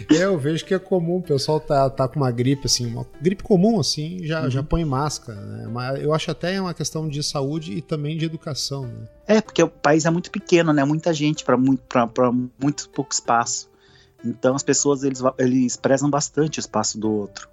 [0.17, 3.07] é, eu vejo que é comum, o pessoal tá, tá com uma gripe, assim, uma
[3.21, 4.51] gripe comum, assim, já, uhum.
[4.51, 5.69] já põe máscara, né?
[5.71, 9.09] Mas eu acho até uma questão de saúde e também de educação, né?
[9.27, 10.85] É, porque o país é muito pequeno, né?
[10.85, 13.69] Muita gente para muito, pra, pra muito pouco espaço.
[14.27, 17.49] Então as pessoas, eles, eles prezam bastante o espaço do outro.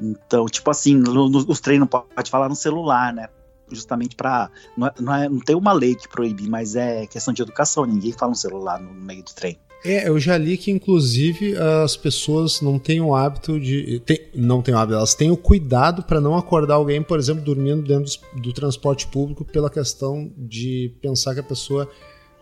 [0.00, 3.28] Então, tipo assim, no, no, os treinos pode falar no celular, né?
[3.70, 7.32] Justamente para não, é, não, é, não tem uma lei que proíbe, mas é questão
[7.32, 7.84] de educação.
[7.84, 9.58] Ninguém fala no celular no meio do treino.
[9.84, 14.00] É, eu já li que inclusive as pessoas não têm o hábito de.
[14.00, 17.44] Tem, não têm o hábito, elas têm o cuidado para não acordar alguém, por exemplo,
[17.44, 21.88] dormindo dentro do, do, transporte público, pela questão de pensar que a pessoa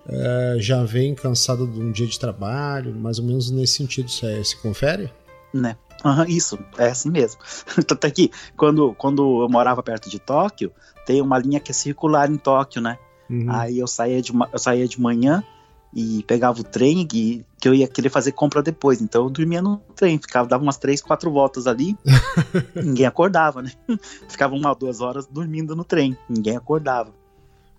[0.08, 4.10] é, já vem cansada de um dia de trabalho, mais ou menos nesse sentido.
[4.10, 5.10] Você se confere?
[5.52, 5.76] Né.
[6.04, 7.40] Uhum, isso, é assim mesmo.
[7.86, 10.70] Tanto é que quando, quando eu morava perto de Tóquio,
[11.06, 12.98] tem uma linha que é circular em Tóquio, né?
[13.30, 13.46] Uhum.
[13.48, 15.42] Aí eu saía, de, eu saía de manhã
[15.94, 19.00] e pegava o trem e, que eu ia querer fazer compra depois.
[19.00, 21.96] Então eu dormia no trem, ficava, dava umas três, quatro voltas ali,
[22.74, 23.72] ninguém acordava, né?
[24.28, 27.12] Ficava uma, duas horas dormindo no trem, ninguém acordava.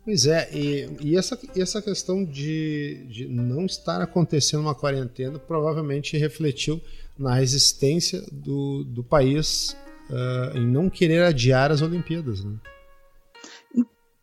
[0.06, 5.40] Pois é, e, e essa, e essa questão de, de não estar acontecendo uma quarentena
[5.40, 6.80] provavelmente refletiu
[7.18, 9.76] na resistência do, do país
[10.12, 12.44] uh, em não querer adiar as Olimpíadas.
[12.44, 12.54] Né?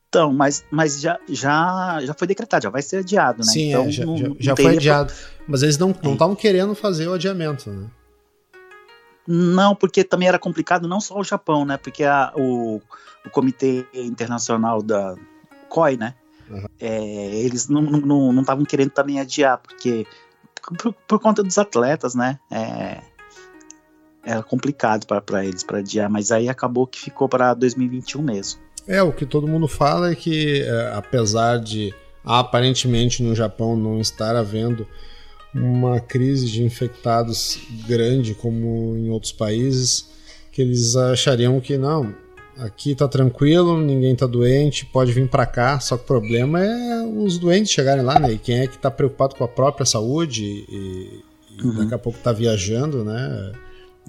[0.09, 3.53] Então, mas, mas já, já, já foi decretado, já vai ser adiado, né?
[3.53, 5.13] Sim, é, então, é, já, não, já, já foi adiado.
[5.49, 6.37] Mas eles não estavam é.
[6.37, 7.91] querendo fazer o adiamento, né?
[9.27, 11.77] Não, porque também era complicado, não só o Japão, né?
[11.77, 12.81] Porque a, o,
[13.25, 15.17] o Comitê Internacional da
[15.73, 16.15] COI, né?
[16.51, 16.67] Uhum.
[16.79, 20.07] É, eles não estavam não, não, não querendo também adiar, porque
[20.79, 22.39] por, por conta dos atletas, né?
[22.51, 23.01] É,
[24.25, 28.61] era complicado para eles para adiar, mas aí acabou que ficou para 2021 mesmo.
[28.87, 34.01] É, o que todo mundo fala é que, é, apesar de aparentemente no Japão não
[34.01, 34.87] estar havendo
[35.55, 40.11] uma crise de infectados grande como em outros países,
[40.53, 42.15] que eles achariam que não,
[42.65, 45.81] aqui tá tranquilo, ninguém tá doente, pode vir para cá.
[45.81, 48.33] Só que o problema é os doentes chegarem lá, né?
[48.33, 51.23] E quem é que tá preocupado com a própria saúde e,
[51.59, 51.77] e uhum.
[51.77, 53.53] daqui a pouco tá viajando, né?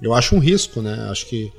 [0.02, 1.08] Eu acho um risco, né?
[1.10, 1.52] Acho que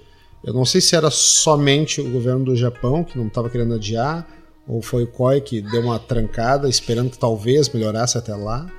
[0.44, 4.28] eu não sei se era somente o governo do Japão que não estava querendo adiar,
[4.68, 8.70] ou foi o COI que deu uma trancada, esperando que talvez melhorasse até lá.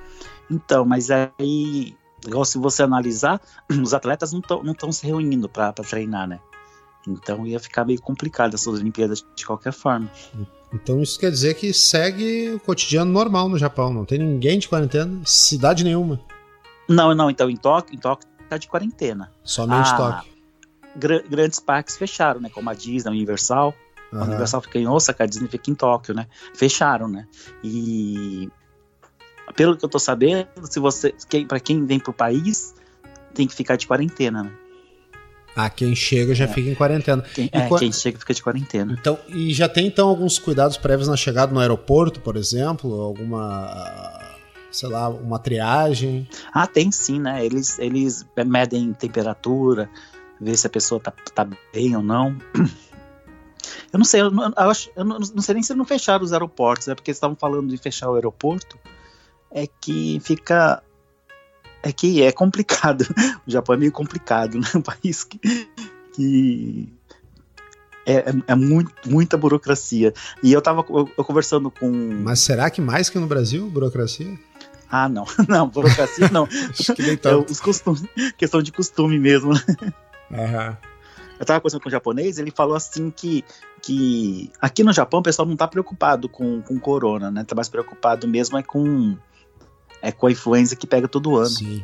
[0.49, 1.93] Então, mas aí,
[2.25, 6.39] igual se você analisar, os atletas não estão se reunindo para treinar, né?
[7.07, 10.11] Então ia ficar meio complicado essas Olimpíadas de qualquer forma.
[10.73, 14.67] Então isso quer dizer que segue o cotidiano normal no Japão, não tem ninguém de
[14.67, 16.19] quarentena, cidade nenhuma.
[16.89, 19.31] Não, não, então em Tóquio, em Tóquio tá de quarentena.
[19.43, 20.31] Somente ah, Tóquio.
[20.95, 23.73] Gr grandes parques fecharam, né, como a Disney, a Universal.
[24.11, 24.21] Uhum.
[24.21, 26.27] A Universal fica em Osaka, a Disney fica em Tóquio, né?
[26.53, 27.27] Fecharam, né?
[27.63, 28.49] E
[29.55, 31.13] pelo que eu tô sabendo, se você,
[31.47, 32.73] para quem vem pro país,
[33.33, 34.51] tem que ficar de quarentena, né?
[35.57, 36.47] Ah, quem chega já é.
[36.47, 37.23] fica em quarentena.
[37.33, 38.95] Quem, é, quem chega fica de quarentena.
[38.99, 43.01] Então, e já tem então alguns cuidados prévios na chegada no aeroporto, por exemplo?
[43.01, 44.21] Alguma,
[44.71, 46.29] sei lá, uma triagem?
[46.53, 47.43] Ah, tem sim, né?
[47.43, 49.89] Eles, eles medem temperatura,
[50.39, 52.37] ver se a pessoa tá, tá bem ou não.
[53.91, 56.23] Eu não sei, eu, não, eu, acho, eu não, não sei nem se não fecharam
[56.23, 56.95] os aeroportos, é né?
[56.95, 58.77] porque estavam falando de fechar o aeroporto
[59.49, 60.83] é que fica
[61.83, 63.05] é que é complicado.
[63.47, 64.67] O Japão é meio complicado, né?
[64.75, 65.39] Um país que,
[66.13, 66.89] que
[68.05, 70.13] é, é, é muito, muita burocracia.
[70.43, 71.89] E eu tava eu, eu conversando com.
[71.89, 74.37] Mas será que mais que no Brasil, burocracia?
[74.89, 75.25] Ah, não.
[75.49, 76.47] Não, burocracia não.
[76.69, 77.51] Acho que nem É, tanto.
[77.51, 78.03] os costumes,
[78.37, 79.51] questão de costume mesmo.
[80.31, 80.77] Aham.
[81.37, 83.43] Eu tava conversando com um japonês, ele falou assim que,
[83.81, 87.43] que aqui no Japão o pessoal não tá preocupado com, com corona, né?
[87.43, 89.15] Tá mais preocupado mesmo é com
[90.01, 91.49] é com a influenza que pega todo ano.
[91.49, 91.83] Sim.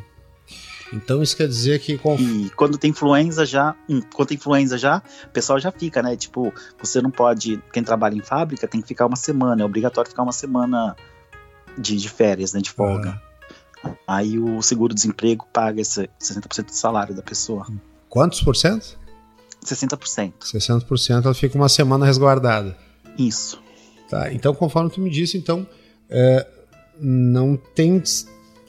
[0.92, 2.14] Então isso quer dizer que com...
[2.16, 6.16] E quando tem influenza já, hum, quando tem influenza já, o pessoal já fica, né?
[6.16, 10.08] Tipo, você não pode, quem trabalha em fábrica tem que ficar uma semana, é obrigatório
[10.08, 10.94] ficar uma semana
[11.76, 12.60] de, de férias, né?
[12.60, 13.20] De folga.
[14.06, 17.66] Aí o seguro-desemprego paga esse 60% do salário da pessoa.
[18.08, 18.98] quantos por cento?
[19.64, 20.32] 60%.
[20.40, 22.76] 60% ela fica uma semana resguardada.
[23.18, 23.62] Isso.
[24.08, 25.66] Tá, então conforme tu me disse, então
[26.08, 26.46] é,
[27.00, 28.02] não tem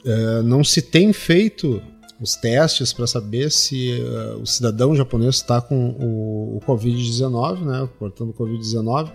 [0.04, 1.82] é, não se tem feito
[2.20, 7.88] os testes para saber se é, o cidadão japonês está com o, o Covid-19, né,
[7.98, 9.10] portando o Covid-19,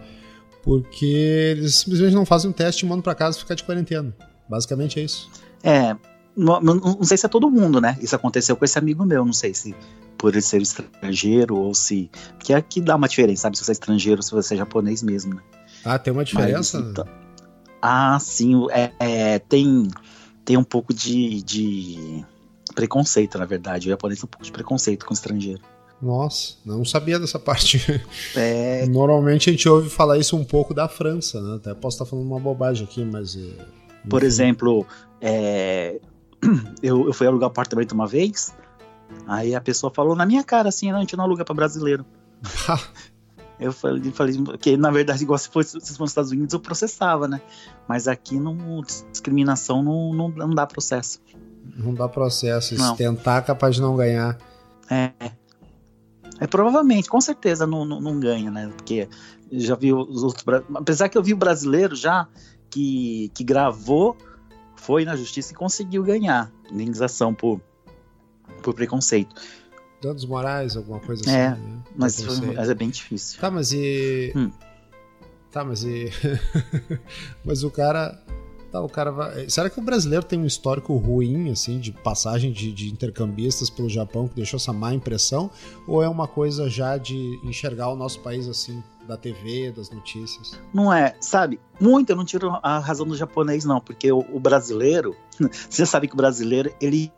[0.63, 4.13] porque eles simplesmente não fazem um teste e mandam para casa ficar de quarentena.
[4.47, 5.29] Basicamente é isso.
[5.63, 5.95] É,
[6.35, 7.97] não, não- sei se é todo mundo, né?
[8.01, 9.73] Isso aconteceu com esse amigo meu, não sei se
[10.17, 12.11] por ele ser estrangeiro ou se.
[12.39, 13.57] Que aqui dá uma diferença, sabe?
[13.57, 15.41] Se você é estrangeiro ou se você é japonês mesmo, né?
[15.83, 16.79] Ah, tem uma diferença?
[16.79, 17.07] Mas, então-
[17.81, 19.87] Ah, sim, é, é, tem,
[20.45, 22.23] tem um pouco de, de
[22.75, 23.87] preconceito, na verdade.
[23.87, 25.61] O japonês tem um pouco de preconceito com o estrangeiro.
[26.01, 27.79] Nossa, não sabia dessa parte.
[28.35, 31.55] É, Normalmente a gente ouve falar isso um pouco da França, né?
[31.57, 33.35] Até posso estar falando uma bobagem aqui, mas.
[33.35, 34.85] é, por exemplo,
[35.19, 35.99] é,
[36.81, 38.55] eu, eu fui alugar apartamento uma vez,
[39.27, 42.03] aí a pessoa falou na minha cara assim, não, a gente não aluga pra brasileiro.
[43.61, 46.59] Eu falei, falei que na verdade, igual se fosse, se fosse nos Estados Unidos, eu
[46.59, 47.39] processava, né?
[47.87, 51.21] Mas aqui não, discriminação não, não, não dá processo.
[51.77, 52.75] Não dá processo.
[52.75, 54.35] Se tentar, é capaz de não ganhar.
[54.89, 55.11] É.
[56.39, 58.67] É provavelmente, com certeza não, não, não ganha, né?
[58.75, 59.07] Porque
[59.51, 60.43] já vi os outros.
[60.73, 62.27] Apesar que eu vi o brasileiro já
[62.67, 64.17] que, que gravou,
[64.75, 67.61] foi na justiça e conseguiu ganhar indenização por,
[68.63, 69.35] por preconceito.
[70.01, 71.31] Danos morais, alguma coisa assim.
[71.31, 71.79] É, né?
[71.95, 73.39] Mas, mas é bem difícil.
[73.39, 74.33] Tá, mas e.
[74.35, 74.51] Hum.
[75.51, 76.09] Tá, mas e.
[77.45, 78.19] mas o cara.
[78.71, 79.49] Tá, o cara vai.
[79.49, 83.89] Será que o brasileiro tem um histórico ruim, assim, de passagem de, de intercambistas pelo
[83.89, 85.51] Japão que deixou essa má impressão?
[85.85, 90.57] Ou é uma coisa já de enxergar o nosso país assim, da TV, das notícias?
[90.73, 91.59] Não é, sabe?
[91.81, 95.17] Muito eu não tiro a razão do japonês, não, porque o, o brasileiro,
[95.69, 97.11] você sabe que o brasileiro, ele,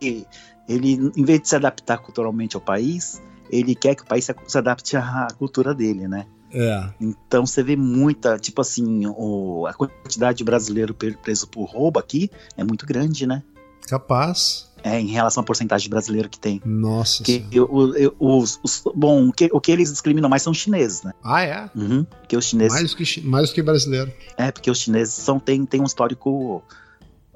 [0.67, 4.57] ele, em vez de se adaptar culturalmente ao país, ele quer que o país se,
[4.57, 6.25] adapte à cultura dele, né?
[6.51, 6.89] É.
[7.01, 11.99] Então você vê muita, tipo assim, o, a quantidade de brasileiro pre- preso por roubo
[11.99, 13.41] aqui é muito grande, né?
[13.87, 14.71] Capaz.
[14.83, 16.61] É, em relação à porcentagem de brasileiro que tem.
[16.65, 17.55] Nossa Que, senhora.
[17.55, 21.03] eu- eu- os, os- bom, o que, o que eles discriminam mais são os chineses,
[21.03, 21.13] né?
[21.23, 21.69] Ah, é?
[21.75, 24.11] Uhum, porque os chineses Mais do que, mais que brasileiro.
[24.37, 26.61] É, porque os chineses são, tem, tem um histórico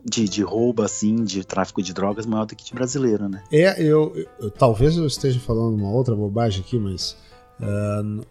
[0.09, 3.43] de, de roubo, assim, de tráfico de drogas maior do que de brasileiro, né?
[3.51, 7.15] É, eu, eu- talvez eu esteja falando uma outra bobagem aqui, mas
[8.01, 8.21] n-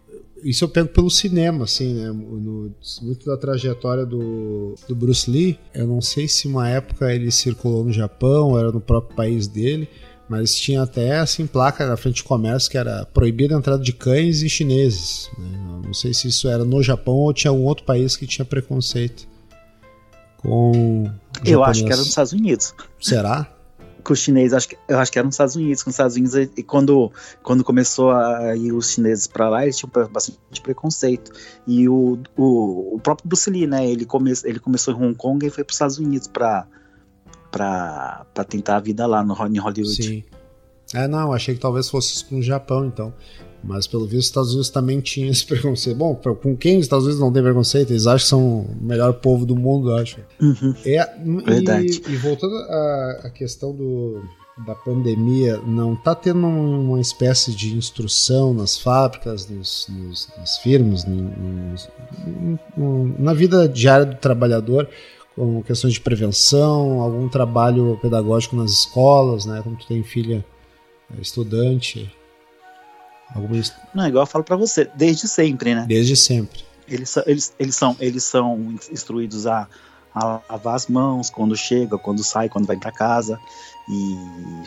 [0.43, 2.09] isso eu pego pelo cinema, assim, né?
[2.13, 5.59] No- muito da trajetória do, do Bruce Lee.
[5.75, 9.89] Eu não sei se uma época ele circulou no Japão, era no próprio país dele,
[10.29, 13.93] mas tinha até assim placa na frente de comércio que era proibida a entrada de
[13.93, 15.31] cães e chineses.
[15.39, 15.81] né?
[15.85, 19.27] Não sei se isso era no Japão ou tinha algum outro país que tinha preconceito
[20.47, 21.11] com.
[21.45, 22.75] Eu acho que era nos Estados Unidos.
[23.01, 23.51] Será?
[24.03, 25.83] Com os chineses, acho que, eu acho que era nos Estados Unidos.
[25.83, 27.11] Com os Estados Unidos, e quando,
[27.43, 31.33] quando começou a ir os chineses pra lá, eles tinham bastante preconceito.
[31.67, 33.89] E o, o, o próprio Bruce Lee, né?
[33.91, 36.67] Ele, come, ele começou em Hong Kong e foi pros Estados Unidos pra
[38.49, 40.03] tentar a vida lá no, em Hollywood.
[40.03, 40.25] Sim.
[40.95, 43.13] É, não, achei que talvez fosse com o Japão, então.
[43.67, 45.97] Mas pelo visto, os Estados Unidos também tinha esse preconceito.
[45.97, 47.91] Bom, pra- com quem os Estados Unidos não tem preconceito?
[47.91, 50.19] Eles acham que são o melhor povo do mundo, eu acho.
[50.41, 50.75] Uhum.
[50.85, 52.03] É, e- Verdade.
[52.09, 54.23] E, voltando à, à questão do,
[54.67, 61.05] da pandemia, não tá tendo uma espécie de instrução nas fábricas, nos, nos, nas firmas,
[61.05, 61.89] nos-
[62.77, 64.89] nos- na vida diária do trabalhador,
[65.35, 69.61] com questões de prevenção, algum trabalho pedagógico nas escolas, né?
[69.63, 70.43] Como tu tem filha
[71.17, 72.11] é, estudante,
[73.35, 75.85] alguma inst- Não, igual eu falo pra você, desde sempre, né?
[75.89, 76.65] desde sempre.
[76.89, 79.67] Eles, são- eles, eles, são, eles são instruídos a,
[80.15, 83.39] a lavar as mãos quando chega, quando sai, quando vai pra casa
[83.89, 84.17] e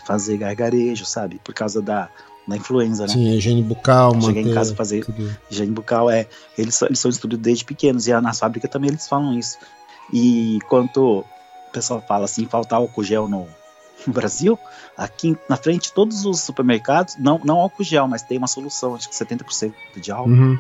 [0.06, 1.40] fazer gargarejo, sabe?
[1.44, 2.10] Por causa da,
[2.48, 3.14] da influenza, né?
[3.14, 5.36] Sim, higiene bucal, Chegar manter em casa fazer tudo.
[5.50, 6.28] higiene bucal, é.
[6.58, 9.58] Eles, são- eles são instruídos desde pequenos e nas fábricas também eles falam isso.
[10.12, 13.48] E quanto o pessoal fala assim, faltar álcool gel no,
[14.06, 14.58] no Brasil,
[14.98, 19.10] aqui na frente todos os supermercados, não, não álcool gel, mas tem uma solução, acho
[19.10, 20.30] que 70% de álcool.
[20.30, 20.60] Uhum.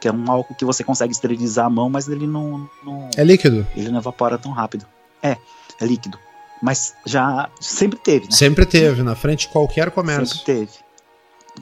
[0.00, 3.10] Que é um álcool que você consegue esterilizar a mão, mas ele não, não.
[3.16, 3.66] É líquido?
[3.76, 4.86] Ele não evapora tão rápido.
[5.20, 5.36] É,
[5.80, 6.18] é líquido.
[6.62, 8.32] Mas já sempre teve, né?
[8.32, 10.36] Sempre teve, na frente de qualquer comércio.
[10.36, 10.66] Sempre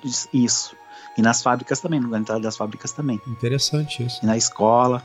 [0.03, 0.21] teve.
[0.33, 0.77] Isso.
[1.17, 3.21] E nas fábricas também, na entrada das fábricas também.
[3.27, 4.21] Interessante isso.
[4.23, 5.03] E na escola.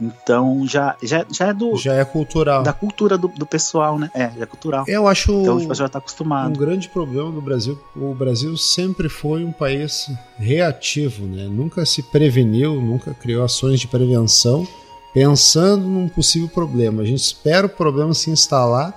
[0.00, 1.76] Então já, já, já é do.
[1.76, 2.62] Já é cultural.
[2.62, 4.10] Da cultura do, do pessoal, né?
[4.14, 4.84] É, já é cultural.
[4.88, 5.32] Eu acho.
[5.32, 6.50] Então o pessoal já está acostumado.
[6.50, 7.78] Um grande problema do Brasil.
[7.94, 11.44] O Brasil sempre foi um país reativo, né?
[11.44, 14.66] Nunca se preveniu, nunca criou ações de prevenção
[15.14, 17.02] pensando num possível problema.
[17.02, 18.92] A gente espera o problema se instalar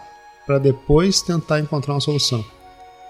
[0.48, 2.44] para depois tentar encontrar uma solução.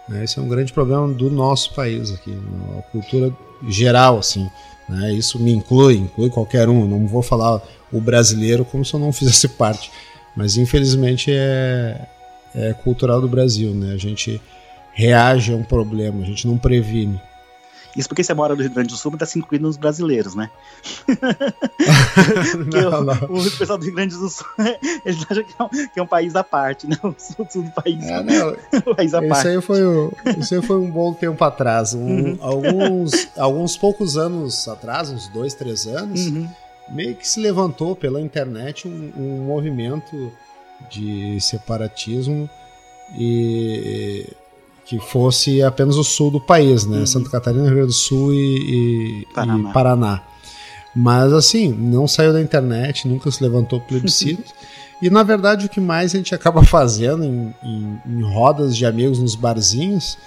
[0.09, 0.25] Né?
[0.25, 2.37] Esse é um grande problema do nosso país aqui,
[2.77, 3.33] a cultura
[3.67, 4.49] geral, assim.
[4.87, 5.13] Né?
[5.13, 6.87] Isso me inclui, inclui qualquer um.
[6.87, 9.91] Não vou falar o brasileiro como se eu não fizesse parte,
[10.35, 12.07] mas infelizmente é,
[12.53, 13.93] é cultural do Brasil, né?
[13.93, 14.41] A gente
[14.93, 17.21] reage a um problema, a gente não previne.
[17.97, 20.35] Isso porque você mora no Rio Grande do Sul, mas tá se incluindo nos brasileiros,
[20.35, 20.51] né?
[22.71, 23.13] não, o, não.
[23.39, 24.45] o, pessoal do Rio Grande do Sul,
[25.03, 26.95] eles acham que é um, que é um país à parte, né?
[27.01, 28.03] O sul, sul do país.
[28.05, 28.55] É, não.
[28.91, 29.47] um país à isso parte.
[29.47, 29.79] Aí foi,
[30.37, 31.95] isso aí foi um bom tempo atrás.
[31.95, 32.37] Um, uhum.
[32.39, 36.47] alguns, alguns poucos anos atrás, uns dois, três anos, uhum.
[36.89, 40.31] meio que se levantou pela internet um, um movimento
[40.87, 42.47] de separatismo
[43.17, 44.27] e
[44.87, 46.99] que fosse apenas o sul do país, né?
[46.99, 47.05] Uhum.
[47.05, 49.69] Santa Catarina, Rio Grande do Sul e, e, Paraná.
[49.69, 50.23] e, Paraná.
[50.95, 54.51] Mas assim, não saiu da internet, nunca se levantou plebiscito.
[55.01, 58.85] e na verdade o que mais a gente acaba fazendo em, em, em rodas de
[58.85, 60.17] amigos nos barzinhos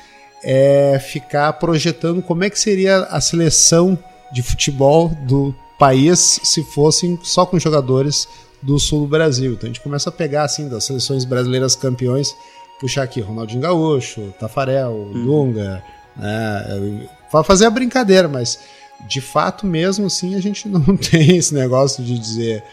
[0.45, 3.99] é ficar projetando como é que seria a seleção
[4.33, 8.29] de futebol do país se fossem só com jogadores
[8.63, 9.53] do sul do Brasil.
[9.53, 12.35] Então a gente começa a pegar assim das seleções brasileiras campeões
[12.81, 15.25] puxar aqui Ronaldinho Gaúcho, Tafarel, uhum.
[15.25, 15.85] Dunga,
[16.17, 17.09] né?
[17.45, 18.59] fazer a brincadeira, mas
[19.07, 22.65] de fato mesmo assim a gente não tem esse negócio de dizer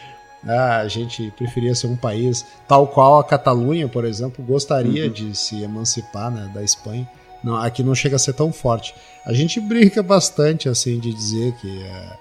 [0.47, 5.11] ah, a gente preferia ser um país tal qual a Catalunha, por exemplo, gostaria uhum.
[5.11, 7.09] de se emancipar né, da Espanha.
[7.43, 8.95] Não, aqui não chega a ser tão forte.
[9.25, 12.17] A gente brinca bastante assim de dizer que é,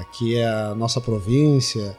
[0.00, 1.96] aqui é a nossa província,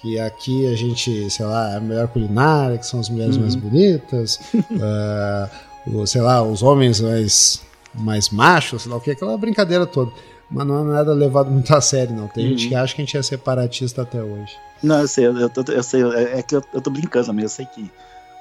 [0.00, 3.42] que aqui a gente, sei lá, é a melhor culinária, que são as mulheres uhum.
[3.42, 7.62] mais bonitas, uh, sei lá, os homens mais,
[7.94, 10.10] mais machos, sei lá o que, aquela brincadeira toda.
[10.50, 12.26] Mas não é nada levado muito a sério, não.
[12.28, 12.50] Tem uhum.
[12.50, 14.52] gente que acha que a gente é separatista até hoje.
[14.82, 17.44] Não, eu sei, eu, eu, eu sei, é, é que eu, eu tô brincando também,
[17.44, 17.90] eu sei que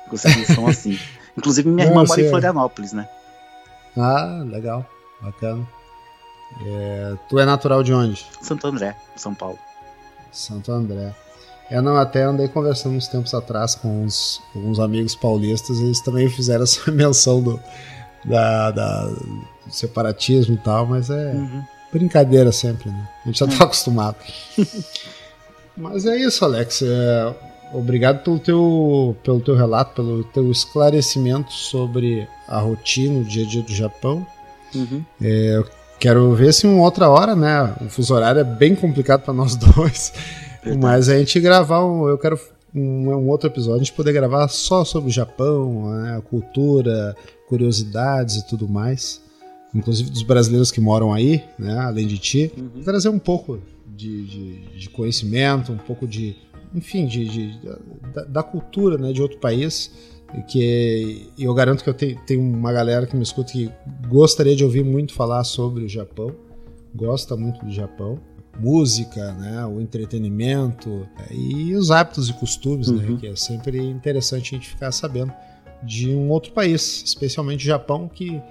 [0.10, 0.98] vocês são assim.
[1.38, 3.08] Inclusive, minha não, irmã mora em Florianópolis, né?
[3.98, 4.86] Ah, legal,
[5.22, 5.68] bacana.
[6.66, 8.26] É, tu é natural de onde?
[8.42, 9.60] Santo André, São Paulo.
[10.32, 11.14] Santo André.
[11.70, 16.30] Eu não até andei conversando uns tempos atrás com uns, alguns amigos paulistas, eles também
[16.30, 17.60] fizeram essa menção do,
[18.26, 19.10] da, da
[19.70, 21.64] do separatismo e tal, mas é uhum.
[21.92, 23.08] brincadeira sempre, né?
[23.24, 24.18] A gente já tá acostumado.
[25.78, 26.82] mas é isso, Alex.
[26.82, 27.36] É,
[27.72, 33.48] obrigado pelo teu, pelo teu relato, pelo teu esclarecimento sobre a rotina, o dia a
[33.48, 34.26] dia do Japão.
[34.74, 35.04] Uhum.
[35.22, 35.68] É, eu
[36.00, 37.76] quero ver se uma outra hora, né?
[37.82, 40.12] O fuso horário é bem complicado para nós dois.
[40.80, 42.40] Mas a gente gravar, um, eu quero
[42.74, 47.16] um, um, outro episódio, a gente poder gravar só sobre o Japão, né, a cultura,
[47.48, 49.22] curiosidades e tudo mais.
[49.74, 52.52] Inclusive dos brasileiros que moram aí, né, além de ti.
[52.58, 52.84] Uhum.
[52.84, 53.60] Trazer um pouco
[53.96, 56.36] de, de, de, conhecimento, um pouco de.
[56.74, 57.60] Enfim, de, de
[58.14, 59.92] da, da, cultura né, de outro país.
[60.48, 63.72] Que eu garanto que eu tenho, tenho uma galera que me escuta que
[64.08, 66.32] gostaria de ouvir muito falar sobre o Japão,
[66.94, 68.20] gosta muito do Japão
[68.60, 73.14] música, né, o entretenimento é, e os hábitos e costumes, né, uhum.
[73.14, 75.32] né, que é sempre interessante a gente ficar sabendo
[75.82, 78.42] de um outro país, especialmente o Japão, que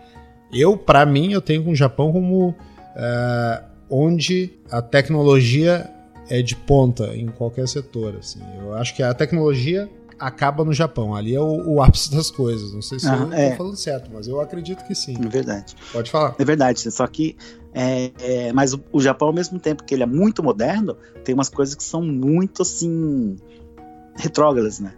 [0.53, 2.55] eu, para mim, eu tenho com o Japão como
[2.97, 5.91] é, onde a tecnologia
[6.29, 8.17] é de ponta em qualquer setor.
[8.17, 8.41] Assim.
[8.59, 9.89] Eu acho que a tecnologia
[10.19, 11.15] acaba no Japão.
[11.15, 12.73] Ali é o, o ápice das coisas.
[12.73, 13.57] Não sei se ah, eu estou é.
[13.57, 15.17] falando certo, mas eu acredito que sim.
[15.25, 15.77] É verdade.
[15.93, 16.35] Pode falar.
[16.39, 16.91] É verdade.
[16.91, 17.37] Só que
[17.73, 21.35] é, é, mas o, o, Japão, ao mesmo tempo que ele é muito moderno, tem
[21.35, 23.37] umas coisas que são muito assim
[24.17, 24.93] retrógradas, né?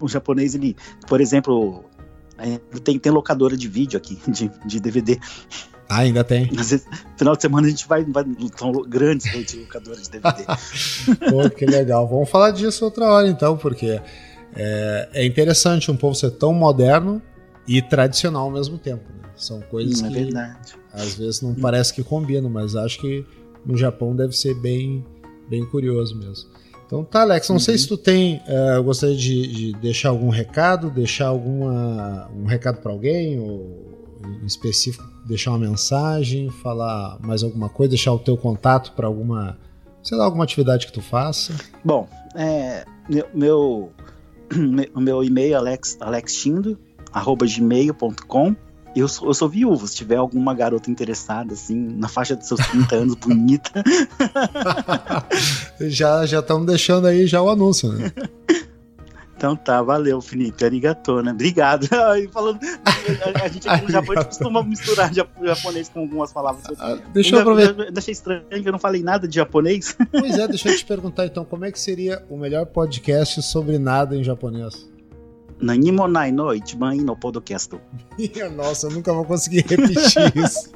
[0.00, 0.76] O japonês, ele,
[1.08, 1.84] por exemplo,
[2.38, 5.18] é, tem, tem locadora de vídeo aqui, de, de DVD.
[5.88, 6.50] Ah, ainda tem.
[6.58, 6.86] Às vezes,
[7.16, 8.24] final de semana a gente vai, vai
[8.56, 10.44] são grandes de locadora de DVD.
[11.30, 12.08] Pô, que legal.
[12.08, 14.00] Vamos falar disso outra hora então, porque
[14.56, 17.20] é, é interessante um povo ser tão moderno
[17.66, 19.04] e tradicional ao mesmo tempo.
[19.22, 19.28] Né?
[19.36, 20.74] São coisas hum, é que verdade.
[20.92, 21.56] às vezes não hum.
[21.60, 23.24] parece que combinam, mas acho que
[23.64, 25.04] no Japão deve ser bem,
[25.48, 26.50] bem curioso mesmo.
[26.86, 27.60] Então Então tá, Alex, não uhum.
[27.60, 28.36] sei se tu tem.
[28.46, 33.94] Uh, eu gostaria de, de, deixar algum recado, deixar alguma, um recado para alguém, ou
[34.42, 39.58] em específico, deixar uma mensagem, falar mais alguma coisa, deixar o teu contato para alguma,
[40.02, 41.54] sei lá, alguma atividade que tu faça.
[41.84, 43.92] Bom, é, meu, meu,
[44.96, 46.78] meu e-mail é alex, alexchindo,
[47.12, 48.54] arroba gmail.com
[48.96, 52.60] eu sou, eu sou viúvo, se tiver alguma garota interessada, assim, na faixa dos seus
[52.68, 53.82] 30 anos, bonita.
[55.80, 58.12] já já estamos deixando aí já o anúncio, né?
[59.44, 60.64] Então tá, valeu, Felipe.
[60.64, 61.30] Arigato, né?
[61.30, 61.86] Obrigado.
[62.32, 66.64] Falando, a, a gente aqui no Japão costuma misturar japonês com algumas palavras.
[66.78, 67.84] Ah, deixa eu aproveitar.
[67.84, 69.94] Eu achei estranho que eu não falei nada de japonês.
[70.10, 73.78] Pois é, deixa eu te perguntar então, como é que seria o melhor podcast sobre
[73.78, 74.88] nada em japonês?
[75.60, 77.76] Nanimo nai no ichiban no podcast.
[78.56, 80.70] Nossa, eu nunca vou conseguir repetir isso.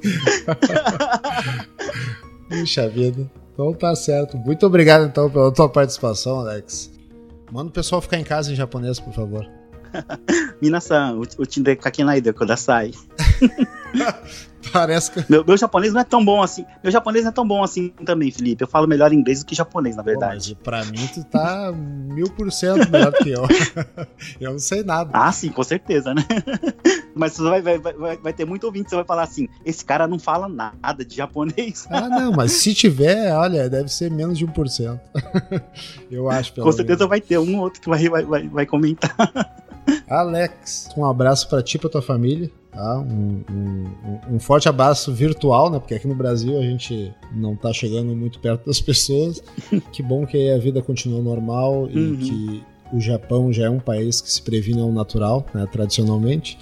[2.48, 3.30] Puxa vida.
[3.54, 4.36] Então tá certo.
[4.36, 6.97] Muito obrigado então pela tua participação, Alex.
[7.50, 9.48] Manda o pessoal ficar em casa em japonês, por favor.
[10.60, 12.92] Minasan, uchi de kakenai de kudasai.
[14.72, 15.24] Parece que.
[15.30, 16.64] Meu, meu, japonês não é tão bom assim.
[16.82, 18.62] Meu japonês não é tão bom assim também, Felipe.
[18.62, 20.54] Eu falo melhor inglês do que japonês, na verdade.
[20.56, 23.46] Pô, pra mim, tu tá mil por cento melhor que eu.
[24.40, 25.10] eu não sei nada.
[25.12, 26.24] Ah, sim, com certeza, né?
[27.14, 30.06] Mas você vai, vai, vai, vai ter muito ouvinte, você vai falar assim: esse cara
[30.06, 31.86] não fala nada de japonês.
[31.90, 35.00] ah, não, mas se tiver, olha, deve ser menos de 1%.
[36.10, 37.08] eu acho, pelo Com certeza menos.
[37.08, 39.16] vai ter um ou outro que vai, vai, vai, vai comentar.
[40.08, 42.50] Alex, um abraço para ti e pra tua família.
[42.78, 43.00] Tá?
[43.00, 45.80] Um, um, um, forte abraço virtual, né?
[45.80, 49.42] Porque aqui no Brasil a gente não tá chegando muito perto das pessoas.
[49.90, 52.16] que bom que a vida continua normal e uhum.
[52.16, 56.56] que o Japão já é um país que se previne ao natural, né, tradicionalmente,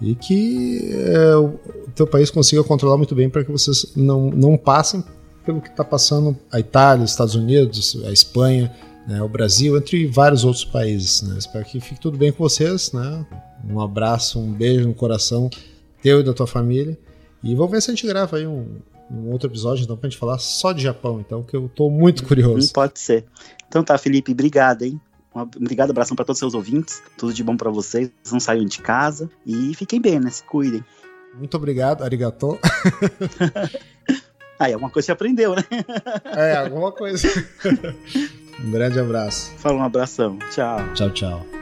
[0.00, 1.56] e que é, o
[1.94, 5.04] teu país consiga controlar muito bem para que vocês não, não passem
[5.46, 8.74] pelo que está passando a Itália, os Estados Unidos, a Espanha,
[9.06, 11.22] né, o Brasil, entre vários outros países.
[11.22, 11.36] Né?
[11.38, 12.90] Espero que fique tudo bem com vocês.
[12.90, 13.24] Né?
[13.68, 15.50] Um abraço, um beijo no coração
[16.02, 16.98] teu e da tua família.
[17.42, 18.66] E vamos ver se a gente grava aí um,
[19.10, 22.24] um outro episódio, então, pra gente falar só de Japão, então, que eu tô muito
[22.24, 22.72] curioso.
[22.72, 23.24] Pode ser.
[23.68, 25.00] Então tá, Felipe, obrigado, hein?
[25.34, 27.02] Um obrigado, abração para todos os seus ouvintes.
[27.16, 28.10] Tudo de bom para vocês.
[28.30, 29.30] Não saiam de casa.
[29.46, 30.30] E fiquem bem, né?
[30.30, 30.84] Se cuidem.
[31.34, 32.58] Muito obrigado, arigato.
[34.58, 35.64] Aí, alguma coisa você aprendeu, né?
[36.36, 37.26] É, alguma coisa.
[38.62, 39.50] um grande abraço.
[39.56, 40.38] Fala um abração.
[40.50, 40.78] Tchau.
[40.94, 41.61] Tchau, tchau.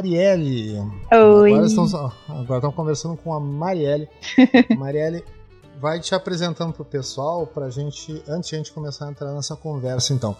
[0.00, 0.78] Marielle.
[1.12, 1.52] Oi.
[1.52, 4.08] Agora estamos, agora estamos conversando com a Marielle.
[4.78, 5.22] Marielle
[5.78, 9.32] vai te apresentando para o pessoal, para gente, antes de a gente começar a entrar
[9.34, 10.34] nessa conversa, então.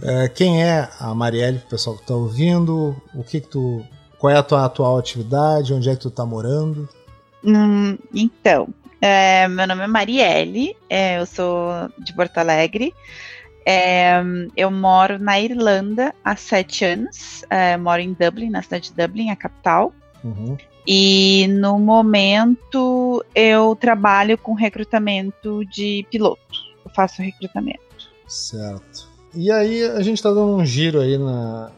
[0.00, 2.96] É, quem é a Marielle, o pessoal que está ouvindo?
[3.12, 3.84] O que, que tu,
[4.16, 5.74] qual é a tua atual atividade?
[5.74, 6.88] Onde é que tu está morando?
[7.44, 8.68] Hum, então,
[9.00, 12.94] é, meu nome é Marielle, é, eu sou de Porto Alegre.
[13.70, 14.20] É,
[14.56, 17.44] eu moro na Irlanda há sete anos.
[17.48, 19.92] É, moro em Dublin, na cidade de Dublin, a capital.
[20.24, 20.56] Uhum.
[20.84, 26.40] E no momento eu trabalho com recrutamento de piloto.
[26.84, 27.80] Eu faço recrutamento.
[28.26, 29.08] Certo.
[29.32, 31.70] E aí a gente está dando um giro aí na,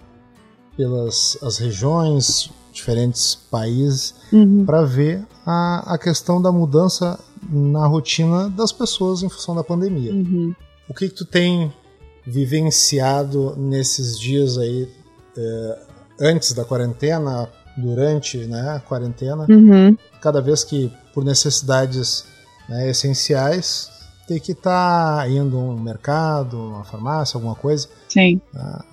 [0.75, 4.65] pelas as regiões, diferentes países, uhum.
[4.65, 7.21] para ver a, a questão da mudança
[7.51, 10.15] na rotina das pessoas em função da pandemia.
[10.15, 10.55] Uhum.
[10.89, 11.71] O que, que tu tem
[12.25, 14.89] vivenciado nesses dias aí,
[15.37, 15.79] é,
[16.21, 19.97] antes da quarentena, durante né, a quarentena, uhum.
[20.21, 22.25] cada vez que, por necessidades
[22.69, 23.91] né, essenciais,
[24.27, 27.89] tem que estar tá indo a um mercado, uma farmácia, alguma coisa.
[28.09, 28.41] Sim.
[28.53, 28.85] Tá?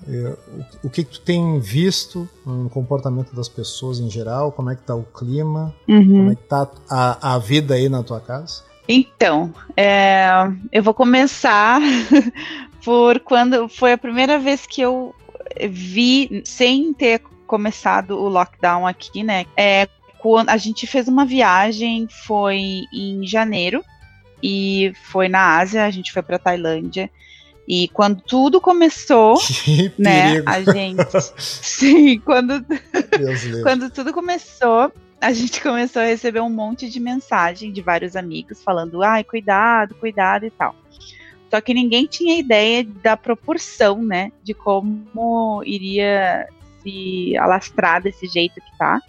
[0.81, 4.51] o, o que, que tu tem visto no comportamento das pessoas em geral?
[4.51, 5.73] Como é que está o clima?
[5.87, 6.05] Uhum.
[6.05, 8.63] Como é que está a, a vida aí na tua casa?
[8.87, 10.29] Então, é,
[10.71, 11.79] eu vou começar
[12.83, 15.13] por quando foi a primeira vez que eu
[15.69, 19.45] vi, sem ter começado o lockdown aqui, né?
[19.57, 19.87] É,
[20.19, 23.83] quando a gente fez uma viagem, foi em janeiro,
[24.41, 27.09] e foi na Ásia, a gente foi para Tailândia.
[27.67, 29.35] E quando tudo começou,
[29.97, 31.05] né, a gente.
[31.37, 32.65] Sim, quando,
[33.63, 38.63] quando tudo começou, a gente começou a receber um monte de mensagem de vários amigos
[38.63, 40.75] falando: ai, cuidado, cuidado e tal.
[41.49, 46.47] Só que ninguém tinha ideia da proporção, né, de como iria
[46.81, 49.01] se alastrar desse jeito que tá.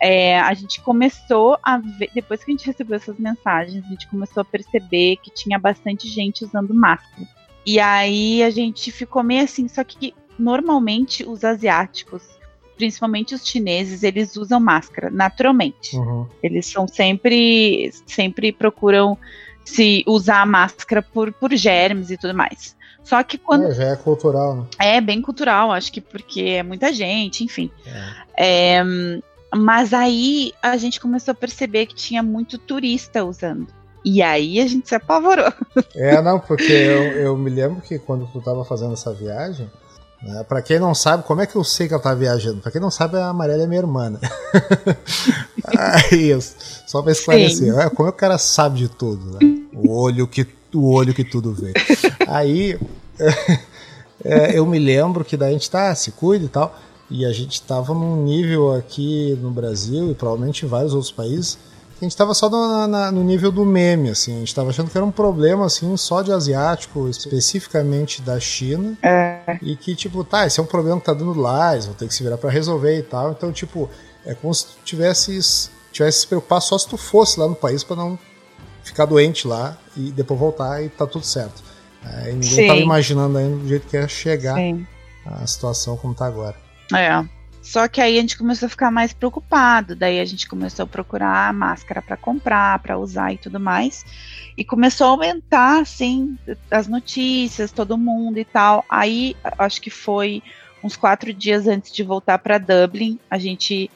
[0.00, 4.08] é, a gente começou a ver, depois que a gente recebeu essas mensagens, a gente
[4.08, 7.26] começou a perceber que tinha bastante gente usando máscara.
[7.66, 12.22] E aí a gente ficou meio assim, só que normalmente os asiáticos,
[12.76, 15.96] principalmente os chineses, eles usam máscara naturalmente.
[15.96, 16.26] Uhum.
[16.42, 19.18] Eles são sempre, sempre procuram
[19.68, 22.76] se usar a máscara por, por germes e tudo mais.
[23.04, 23.66] Só que quando.
[23.66, 24.66] É, já é cultural, né?
[24.78, 27.70] É bem cultural, acho que porque é muita gente, enfim.
[28.36, 28.78] É.
[28.78, 28.82] É,
[29.54, 33.68] mas aí a gente começou a perceber que tinha muito turista usando.
[34.04, 35.52] E aí a gente se apavorou.
[35.94, 39.70] É, não, porque eu, eu me lembro que quando tu tava fazendo essa viagem,
[40.22, 42.60] né, pra quem não sabe, como é que eu sei que ela tava viajando?
[42.60, 44.18] Pra quem não sabe, a Amarela é minha irmã, né?
[45.64, 46.36] Aí,
[46.86, 47.80] só pra esclarecer, Sim.
[47.80, 49.38] é, como é que o cara sabe de tudo, né?
[49.72, 51.72] O olho que, o olho que tudo vê.
[52.26, 52.78] Aí,
[54.24, 56.74] é, eu me lembro que daí a gente tá, se cuida e tal,
[57.10, 61.58] e a gente tava num nível aqui no Brasil e provavelmente em vários outros países
[62.00, 64.36] a gente tava só no, na- no nível do meme, assim.
[64.36, 68.96] A gente tava achando que era um problema, assim, só de asiático, especificamente da China.
[69.62, 72.06] E que, tipo, tá, esse é um problema que tá dando lá, eles vão ter
[72.06, 73.32] que se virar pra resolver e tal.
[73.32, 73.88] Então, tipo,
[74.24, 77.82] é como se tu tivesse, tivesse se preocupar só se tu fosse lá no país
[77.82, 78.18] pra não
[78.82, 81.62] ficar doente lá e depois voltar e tá tudo certo.
[82.04, 82.66] É, e ninguém Sim.
[82.68, 84.86] tava imaginando ainda do jeito que ia chegar Sim.
[85.26, 86.56] a situação como tá agora.
[86.94, 87.24] É.
[87.60, 89.94] Só que aí a gente começou a ficar mais preocupado.
[89.94, 94.04] Daí a gente começou a procurar máscara para comprar, para usar e tudo mais.
[94.56, 96.38] E começou a aumentar, assim,
[96.70, 98.84] as notícias, todo mundo e tal.
[98.88, 100.42] Aí, acho que foi
[100.82, 103.90] uns quatro dias antes de voltar para Dublin, a gente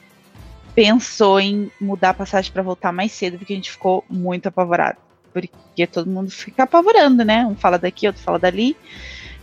[0.75, 4.97] pensou em mudar a passagem para voltar mais cedo, porque a gente ficou muito apavorado.
[5.31, 7.45] Porque todo mundo fica apavorando, né?
[7.45, 8.75] Um fala daqui, outro fala dali.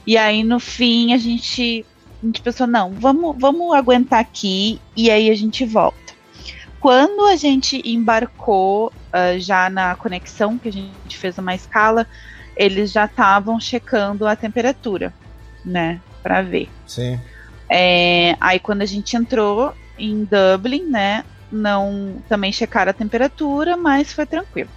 [0.07, 1.85] E aí, no fim, a gente
[2.23, 5.99] a gente pensou, não, vamos, vamos aguentar aqui e aí a gente volta.
[6.79, 12.07] Quando a gente embarcou ah, já na conexão, que a gente fez uma escala,
[12.57, 15.13] eles já estavam checando a temperatura,
[15.65, 16.69] né, para ver.
[16.87, 17.21] Sim.
[17.69, 24.13] É, aí quando a gente entrou em Dublin, né, não também checaram a temperatura, mas
[24.13, 24.71] foi tranquilo.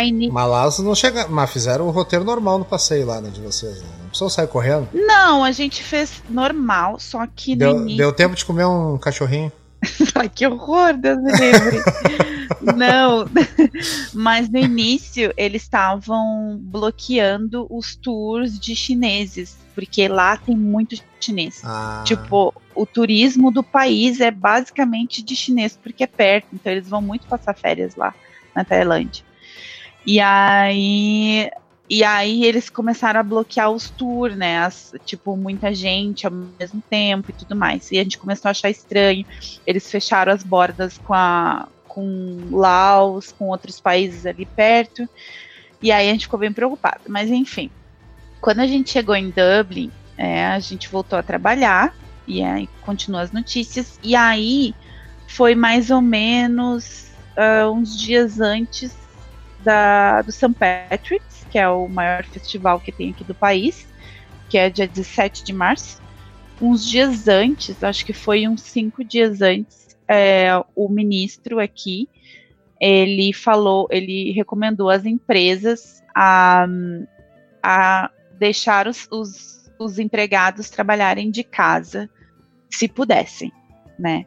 [0.00, 3.80] Ni- Mas não chega, mas fizeram o roteiro normal no passeio lá, né, de vocês.
[3.82, 3.88] Né?
[4.00, 4.88] Não precisou sair correndo.
[4.94, 7.96] não, a gente fez normal, só que no Deu, início...
[7.98, 9.50] deu tempo de comer um cachorrinho.
[10.14, 11.78] Ai, que horror, Deus me livre.
[12.76, 13.24] Não,
[14.14, 21.60] mas no início eles estavam bloqueando os tours de chineses, porque lá tem muito chinês.
[21.64, 26.88] Ah, Tipo, o turismo do país é basicamente de chinês, porque é perto, então eles
[26.88, 28.14] vão muito passar férias lá
[28.54, 29.24] na Tailândia.
[30.04, 31.50] E aí,
[31.88, 34.58] e aí eles começaram a bloquear os tours, né?
[34.58, 37.90] As- tipo, muita gente ao mesmo tempo e tudo mais.
[37.90, 39.24] E a gente começou a achar estranho.
[39.66, 45.06] Eles fecharam as bordas com a com Laos, com outros países ali perto.
[45.82, 47.00] E aí a gente ficou bem preocupado.
[47.08, 47.70] Mas enfim,
[48.40, 51.94] quando a gente chegou em Dublin, é, a gente voltou a trabalhar
[52.26, 53.98] e aí continua as notícias.
[54.02, 54.74] E aí
[55.28, 59.01] foi mais ou menos ah, uns dias antes
[59.64, 60.52] da, do St.
[60.54, 63.86] Patrick's, que é o maior festival que tem aqui do país,
[64.48, 66.00] que é dia 17 de março.
[66.60, 72.08] Uns dias antes, acho que foi uns cinco dias antes, é, o ministro aqui
[72.82, 76.66] ele falou, ele recomendou às empresas a,
[77.62, 82.10] a deixar os, os, os empregados trabalharem de casa,
[82.68, 83.52] se pudessem,
[83.96, 84.26] né?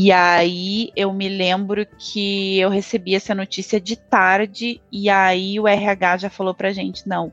[0.00, 5.66] E aí eu me lembro que eu recebi essa notícia de tarde e aí o
[5.66, 7.32] RH já falou pra gente, não,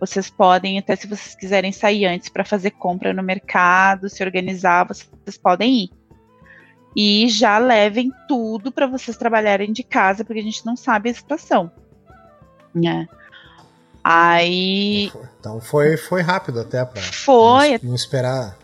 [0.00, 4.86] vocês podem, até se vocês quiserem sair antes para fazer compra no mercado, se organizar,
[4.86, 5.90] vocês podem ir.
[6.96, 11.14] E já levem tudo para vocês trabalharem de casa, porque a gente não sabe a
[11.14, 11.70] situação.
[12.74, 13.06] Né?
[14.02, 18.56] Aí Então foi, foi rápido até pra foi, não, não esperar.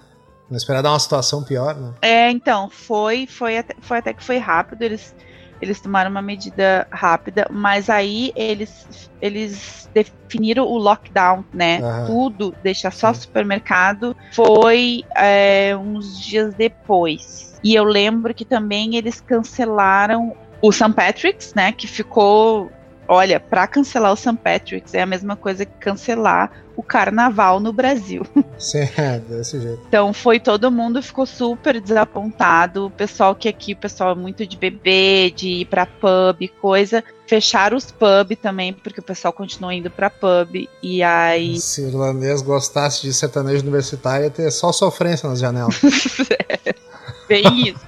[0.53, 1.95] Não esperar dar uma situação pior, né?
[2.03, 5.15] É, então, foi, foi, até, foi até que foi rápido, eles,
[5.63, 11.79] eles tomaram uma medida rápida, mas aí eles, eles definiram o lockdown, né?
[11.79, 12.07] Aham.
[12.07, 13.23] Tudo, deixar só Sim.
[13.23, 17.59] supermercado, foi é, uns dias depois.
[17.65, 20.93] E eu lembro que também eles cancelaram o St.
[20.93, 21.73] Patrick's, né?
[21.73, 22.71] Que ficou.
[23.13, 24.39] Olha, para cancelar o St.
[24.43, 28.27] Patrick's é a mesma coisa que cancelar o carnaval no Brasil.
[28.59, 29.83] Sim, é, desse jeito.
[29.87, 32.87] Então foi todo mundo ficou super desapontado.
[32.87, 37.05] O pessoal que aqui, o pessoal é muito de beber, de ir pra pub, coisa.
[37.27, 40.67] Fecharam os pub também, porque o pessoal continuou indo pra pub.
[40.83, 41.61] E aí.
[41.61, 45.79] Se o irlandês gostasse de sertanejo universitário, ia ter só sofrência nas janelas.
[47.29, 47.85] Bem isso.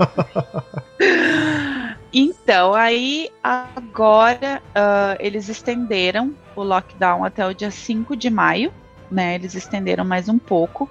[2.17, 8.73] Então, aí agora uh, eles estenderam o lockdown até o dia 5 de maio,
[9.11, 9.35] né?
[9.35, 10.89] Eles estenderam mais um pouco,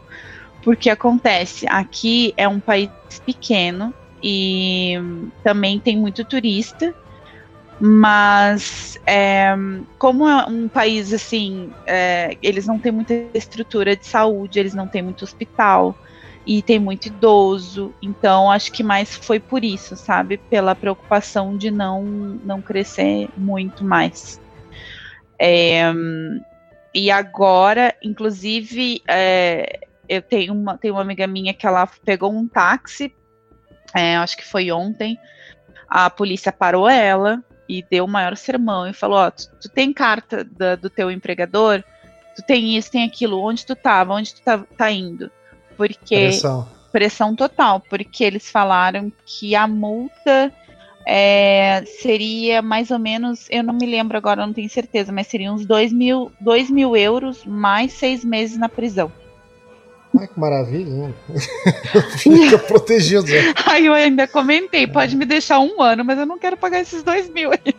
[0.62, 2.90] porque acontece, aqui é um país
[3.26, 4.96] pequeno e
[5.42, 6.94] também tem muito turista,
[7.80, 9.56] mas é,
[9.98, 14.90] como é um país assim, é, eles não têm muita estrutura de saúde, eles não
[14.90, 15.96] têm muito hospital
[16.46, 20.38] e tem muito idoso, então acho que mais foi por isso, sabe?
[20.38, 24.42] Pela preocupação de não, não crescer muito mais.
[25.40, 25.92] É,
[26.94, 32.48] e agora, inclusive, é, eu tenho uma, tenho uma amiga minha que ela pegou um
[32.48, 33.14] táxi,
[33.96, 35.18] é, acho que foi ontem,
[35.88, 39.94] a polícia parou ela e deu o maior sermão e falou: Ó, tu, tu tem
[39.94, 41.84] carta da, do teu empregador?
[42.36, 45.32] Tu tem isso, tem aquilo, onde tu tava, onde tu tá, tá indo?
[45.76, 46.16] Porque.
[46.16, 46.68] Pressão.
[46.92, 50.54] Pressão total, porque eles falaram que a multa
[51.08, 55.52] é, seria mais ou menos, eu não me lembro agora, não tenho certeza, mas seria
[55.52, 59.12] uns 2 mil, 2 mil euros mais seis meses na prisão.
[60.18, 61.14] Ai, que maravilha, né?
[62.18, 63.24] Fica protegido.
[63.24, 63.54] Né?
[63.66, 67.02] Aí eu ainda comentei, pode me deixar um ano, mas eu não quero pagar esses
[67.02, 67.74] dois mil aí.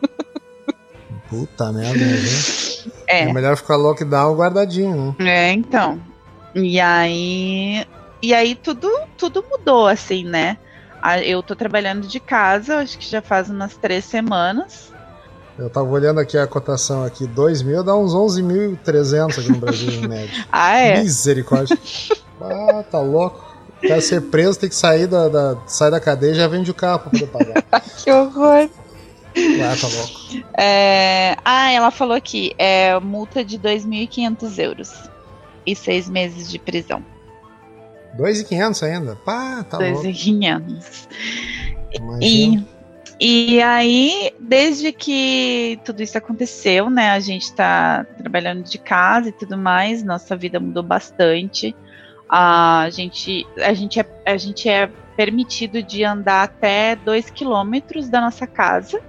[1.28, 2.16] Puta merda, né?
[3.07, 3.22] É.
[3.22, 5.51] é melhor ficar lockdown guardadinho, né?
[5.51, 6.01] É, então.
[6.55, 7.86] E aí.
[8.22, 10.57] E aí tudo, tudo mudou, assim, né?
[11.24, 14.92] Eu tô trabalhando de casa, acho que já faz umas três semanas.
[15.59, 19.92] Eu tava olhando aqui a cotação aqui, 2 mil dá uns 11.300 aqui no Brasil,
[19.92, 20.46] em média.
[20.50, 21.02] ah, é?
[21.02, 21.78] Misericórdia.
[22.40, 23.55] ah, tá louco.
[23.80, 26.74] Quer ser preso, tem que sair da, da, sair da cadeia e já vende o
[26.74, 27.62] carro pra poder pagar.
[28.02, 28.70] que horror.
[29.36, 30.48] Ah, tá louco.
[30.57, 31.36] É...
[31.44, 35.14] Ah, ela falou aqui, é multa de 2.500 euros
[35.67, 37.03] e seis meses de prisão.
[38.17, 39.17] 2.500 ainda?
[39.17, 41.09] Pá, tá 2.500.
[42.21, 42.62] E,
[43.21, 49.33] e aí, desde que tudo isso aconteceu, né, a gente tá trabalhando de casa e
[49.33, 51.75] tudo mais, nossa vida mudou bastante.
[52.29, 58.21] A gente, a gente, é, a gente é permitido de andar até 2 quilômetros da
[58.21, 59.01] nossa casa,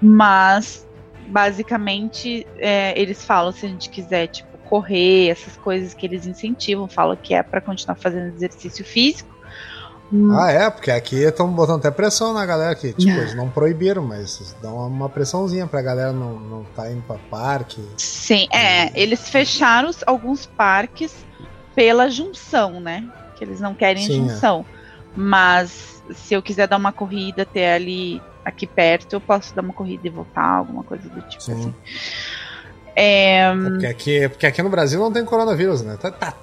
[0.00, 0.86] mas
[1.26, 6.88] basicamente é, eles falam se a gente quiser, tipo, correr, essas coisas que eles incentivam,
[6.88, 9.32] falam que é para continuar fazendo exercício físico.
[10.12, 10.36] Hum.
[10.36, 14.02] Ah, é, porque aqui estão botando até pressão na galera que, tipo, eles não proibiram,
[14.02, 17.80] mas dão uma pressãozinha pra galera não, não tá indo pra parque.
[17.96, 21.24] Sim, é, eles fecharam alguns parques
[21.72, 23.08] pela junção, né?
[23.36, 24.28] Que eles não querem Sim, é.
[24.28, 24.66] junção.
[24.68, 24.74] É.
[25.14, 29.72] Mas se eu quiser dar uma corrida até ali, aqui perto, eu posso dar uma
[29.72, 31.52] corrida e voltar, alguma coisa do tipo Sim.
[31.52, 31.74] assim.
[32.96, 33.52] É...
[33.52, 35.96] Porque, aqui, porque aqui no Brasil não tem coronavírus, né?
[36.00, 36.34] Tá, tá,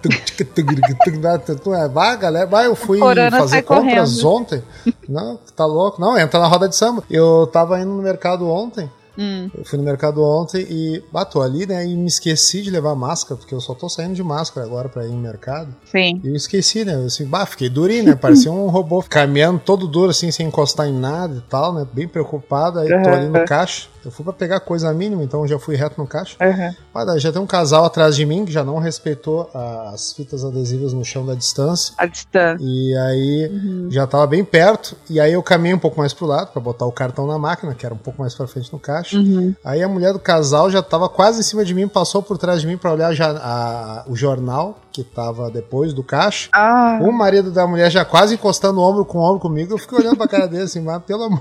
[1.87, 4.27] vai, galera, vai, eu fui fazer compras correndo.
[4.27, 4.63] ontem.
[5.07, 6.01] Não, tá louco.
[6.01, 7.03] Não, entra na roda de samba.
[7.09, 8.89] Eu tava indo no mercado ontem.
[9.17, 9.49] Hum.
[9.55, 11.85] Eu fui no mercado ontem e bato ali, né?
[11.85, 15.05] E me esqueci de levar máscara, porque eu só tô saindo de máscara agora pra
[15.05, 15.75] ir no mercado.
[15.85, 16.21] Sim.
[16.23, 16.95] E eu esqueci, né?
[16.95, 18.15] Eu assim, bah, fiquei durinho, né?
[18.15, 21.85] Parecia um robô caminhando todo duro, assim, sem encostar em nada e tal, né?
[21.91, 22.79] Bem preocupado.
[22.79, 23.03] Aí uhum.
[23.03, 23.87] tô ali no caixa.
[24.03, 26.35] Eu fui pra pegar coisa mínima, então já fui reto no caixa.
[26.41, 26.75] Uhum.
[26.93, 30.93] Mas já tem um casal atrás de mim que já não respeitou as fitas adesivas
[30.93, 31.93] no chão da distância.
[31.97, 32.65] A distância.
[32.65, 33.87] E aí uhum.
[33.91, 34.95] já tava bem perto.
[35.09, 37.75] E aí eu caminhei um pouco mais pro lado para botar o cartão na máquina,
[37.75, 39.17] que era um pouco mais pra frente no caixa.
[39.17, 39.53] Uhum.
[39.63, 42.61] Aí a mulher do casal já tava quase em cima de mim, passou por trás
[42.61, 46.49] de mim para olhar já a, o jornal que tava depois do caixa.
[46.51, 46.99] Ah.
[47.01, 49.73] O marido da mulher já quase encostando o ombro com o ombro comigo.
[49.73, 51.39] Eu fiquei olhando pra cara dele assim, mas pelo amor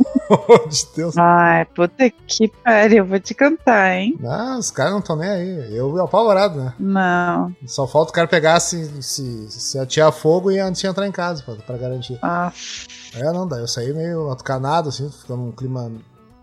[0.68, 1.16] de Deus.
[1.16, 4.16] Ai, puta que pariu, eu vou te cantar, hein?
[4.20, 5.76] Não, os caras não estão nem aí.
[5.76, 6.74] Eu apavorado, né?
[6.78, 7.54] Não.
[7.66, 11.42] Só falta o cara pegar, se, se, se atirar fogo e antes entrar em casa,
[11.42, 12.18] pra, pra garantir.
[12.22, 12.52] Ah.
[13.14, 15.90] É, não, daí eu saí meio atucanado, assim, ficando num clima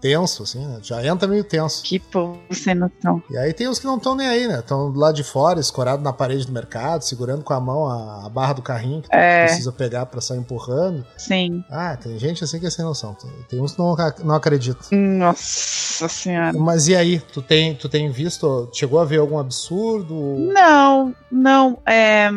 [0.02, 0.80] tenso, assim, né?
[0.82, 1.84] Já entra meio tenso.
[1.84, 3.22] Que povo sem noção.
[3.30, 4.60] E aí tem os que não estão nem aí, né?
[4.60, 8.30] Estão lado de fora, escorado na parede do mercado, segurando com a mão a, a
[8.30, 9.46] barra do carrinho que é.
[9.46, 11.06] precisa pegar pra sair empurrando.
[11.18, 11.64] Sim.
[11.70, 13.14] Ah, tem gente assim que é sem noção.
[13.14, 14.88] Tem, tem uns que não, não acreditam.
[14.92, 16.58] Nossa senhora.
[16.58, 17.20] Mas e aí?
[17.20, 20.16] Tu tem, tu tem visto, chegou a ver algum absurdo?
[20.54, 21.80] Não, não.
[21.86, 22.30] É...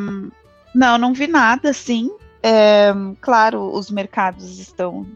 [0.74, 2.11] Não, não vi nada assim.
[2.42, 5.06] É, claro, os mercados estão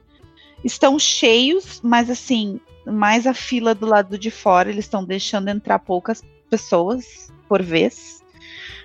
[0.64, 5.78] estão cheios, mas assim, mais a fila do lado de fora, eles estão deixando entrar
[5.78, 8.22] poucas pessoas por vez.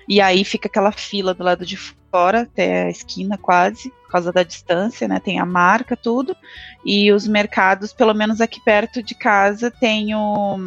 [0.08, 1.76] E aí fica aquela fila do lado de
[2.10, 5.20] fora, até a esquina quase, por causa da distância, né?
[5.20, 6.36] Tem a marca, tudo.
[6.84, 10.58] E os mercados, pelo menos aqui perto de casa, tem o.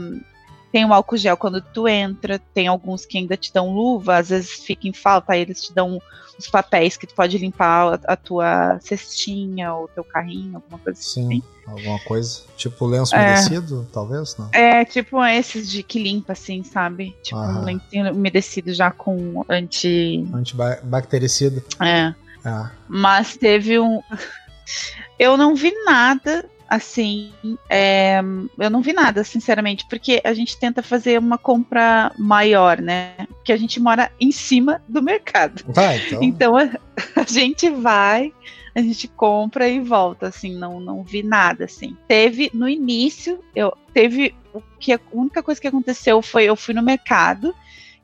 [0.74, 4.30] tem o álcool gel quando tu entra, tem alguns que ainda te dão luva, às
[4.30, 6.01] vezes fica em falta, aí eles te dão
[6.38, 10.99] os papéis que tu pode limpar a, a tua cestinha ou teu carrinho, alguma coisa
[10.99, 11.43] Sim, assim.
[11.67, 12.41] alguma coisa.
[12.57, 13.19] Tipo lenço É.
[13.19, 14.49] umedecido, talvez, não?
[14.51, 17.15] É, tipo esses de que limpa, assim, sabe?
[17.21, 17.61] Tipo Aham.
[17.61, 20.28] um lencinho umedecido já com anti.
[20.34, 21.63] Antibactericida.
[21.80, 22.15] É.
[22.43, 24.01] Ah, Mas teve um.
[25.19, 27.32] Eu não vi nada assim.
[27.69, 28.19] é,
[28.57, 33.13] Eu não vi nada, sinceramente, porque a gente tenta fazer uma compra maior, né?
[33.30, 35.63] Porque a gente mora em cima do mercado.
[35.74, 36.24] tá, então.
[36.24, 36.69] Então a,
[37.21, 38.34] a gente vai,
[38.76, 41.95] a gente compra e volta, assim, não, não vi nada, assim.
[42.07, 46.74] Teve no início, eu teve o que a única coisa que aconteceu foi eu fui
[46.74, 47.55] no mercado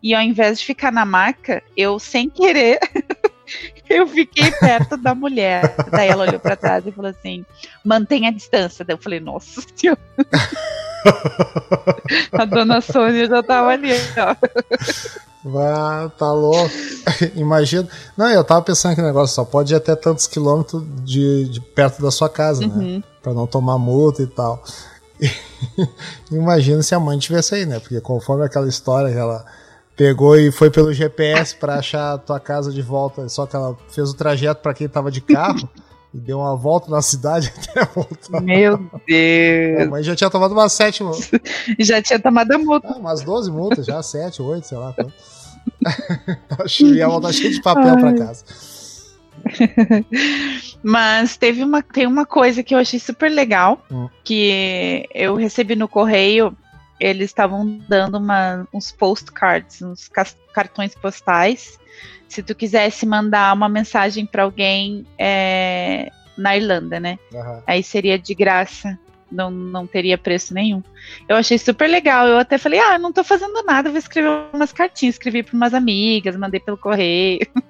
[0.01, 2.79] e ao invés de ficar na marca, eu sem querer
[3.89, 5.75] eu fiquei perto da mulher.
[5.91, 7.45] Daí ela olhou pra trás e falou assim:
[7.83, 8.85] mantenha a distância.
[8.85, 9.99] Daí eu falei: nossa senhora.
[12.33, 14.35] a dona Sônia já tava ali, ó.
[15.43, 16.69] Vá, tá louco.
[17.35, 17.87] Imagina.
[18.17, 21.61] Não, eu tava pensando que o negócio só pode ir até tantos quilômetros de, de
[21.61, 22.67] perto da sua casa, né?
[22.67, 23.03] Uhum.
[23.21, 24.63] Pra não tomar multa e tal.
[26.31, 27.79] Imagina se a mãe tivesse aí, né?
[27.79, 29.45] Porque conforme aquela história que ela
[29.99, 33.75] pegou e foi pelo GPS pra achar a tua casa de volta, só que ela
[33.89, 35.67] fez o trajeto pra quem tava de carro
[36.13, 38.39] e deu uma volta na cidade até voltar.
[38.41, 39.89] Meu Deus.
[39.89, 41.03] mãe já tinha tomado umas sete,
[41.77, 42.87] Já tinha tomado a multa.
[42.93, 44.93] ah, umas 12 multas já, sete, oito, sei lá.
[44.93, 45.13] quanto.
[46.95, 48.15] ia voltar cheio de papel Ai.
[48.17, 48.45] casa.
[50.81, 54.07] Mas teve uma, tem uma coisa que eu achei super legal, Hum.
[54.23, 56.55] que eu recebi no correio.
[56.99, 60.09] Eles estavam dando uma, uns postcards, uns
[60.53, 61.79] cartões postais.
[62.27, 67.17] Se tu quisesse mandar uma mensagem para alguém é, na Irlanda, né?
[67.33, 67.63] Aham.
[67.65, 68.97] Aí seria de graça.
[69.31, 70.81] Não, não teria preço nenhum.
[71.27, 72.27] Eu achei super legal.
[72.27, 75.15] Eu até falei, ah, não tô fazendo nada, vou escrever umas cartinhas.
[75.15, 77.47] Escrevi para umas amigas, mandei pelo correio.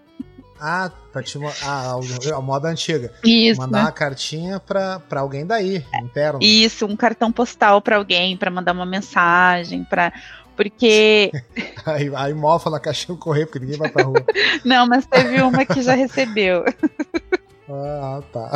[0.61, 1.93] Ah, pra te, ah,
[2.35, 3.11] a- moda antiga.
[3.23, 3.83] Isso, Mandar né?
[3.85, 6.39] uma cartinha pra, pra alguém daí, interno.
[6.41, 10.11] Isso, um cartão postal para alguém, para mandar uma mensagem, para
[10.55, 11.31] porque
[11.85, 14.25] Aí, aí mofa na caixinha do correio, porque ninguém vai pra rua.
[14.65, 16.65] não, mas teve uma que já recebeu,
[17.71, 18.51] Ah, tá.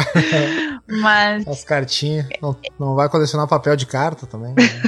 [0.87, 2.27] mas As cartinhas.
[2.41, 4.53] Não, não vai colecionar papel de carta também?
[4.55, 4.81] né?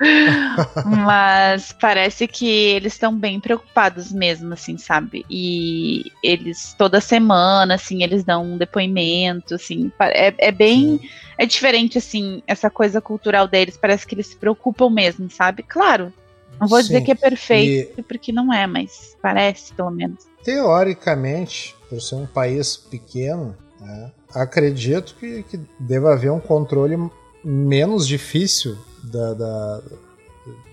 [0.86, 5.24] mas parece que eles estão bem preocupados mesmo, assim, sabe?
[5.28, 11.08] E eles toda semana, assim, eles dão um depoimento, assim, é, é bem Sim.
[11.38, 13.76] é diferente, assim, essa coisa cultural deles.
[13.76, 15.62] Parece que eles se preocupam mesmo, sabe?
[15.62, 16.12] Claro,
[16.60, 17.04] não vou dizer Sim.
[17.04, 20.31] que é perfeito, porque não é, mas parece, pelo menos.
[20.44, 26.96] Teoricamente, por ser um país pequeno, né, acredito que, que deva haver um controle
[27.44, 29.80] menos difícil da, da-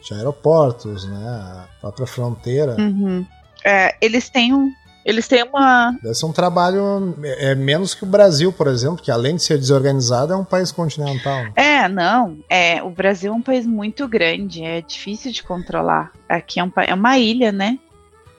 [0.03, 1.27] de aeroportos, né?
[1.27, 2.75] A própria fronteira.
[2.79, 3.25] Uhum.
[3.63, 4.71] É, eles têm um.
[5.05, 5.91] Eles têm uma.
[6.01, 9.57] Deve ser um trabalho é, menos que o Brasil, por exemplo, que além de ser
[9.57, 11.45] desorganizado, é um país continental.
[11.55, 12.37] É, não.
[12.49, 16.11] É, o Brasil é um país muito grande, é difícil de controlar.
[16.27, 17.77] Aqui é, um, é uma ilha, né?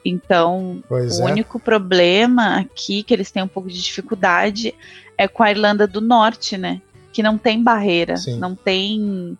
[0.03, 1.25] Então, Pois o é.
[1.31, 4.73] único problema aqui que eles têm um pouco de dificuldade
[5.17, 6.81] é com a Irlanda do Norte, né?
[7.13, 8.39] Que não tem barreira, Sim.
[8.39, 9.37] não tem,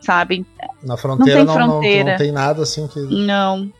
[0.00, 0.44] sabe?
[0.82, 2.16] Na fronteira tem não, não- não fronteira.
[2.16, 2.98] tem nada assim que.
[3.00, 3.70] Não.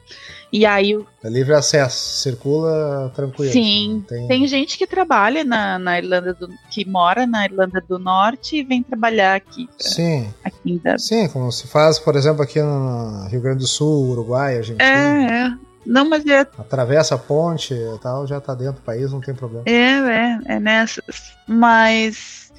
[0.52, 3.52] E aí É livre acesso, circula tranquilo.
[3.52, 7.80] Sim, Não tem, tem gente que trabalha na, na Irlanda do que mora na Irlanda
[7.80, 12.16] do Norte e vem trabalhar aqui, pra- Sim, aqui em sim, como se faz, por
[12.16, 14.84] exemplo, aqui no Rio Grande do Sul, Uruguai, Argentina.
[14.84, 15.69] É, é.
[15.90, 19.34] Não, mas é, Atravessa a ponte e tal, já tá dentro do país, não tem
[19.34, 19.64] problema.
[19.66, 21.32] é, é, é nessas.
[21.48, 22.52] Mas.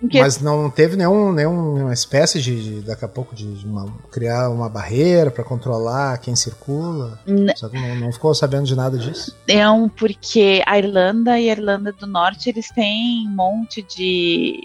[0.00, 3.86] porque- Mas não teve nenhum, nenhuma espécie de, de, daqui a pouco, de, de uma-
[4.10, 7.18] criar uma barreira para controlar quem circula.
[7.26, 9.34] N- que não, não ficou sabendo de nada disso.
[9.48, 14.60] Não, porque a Irlanda e a Irlanda do Norte, eles têm um monte de,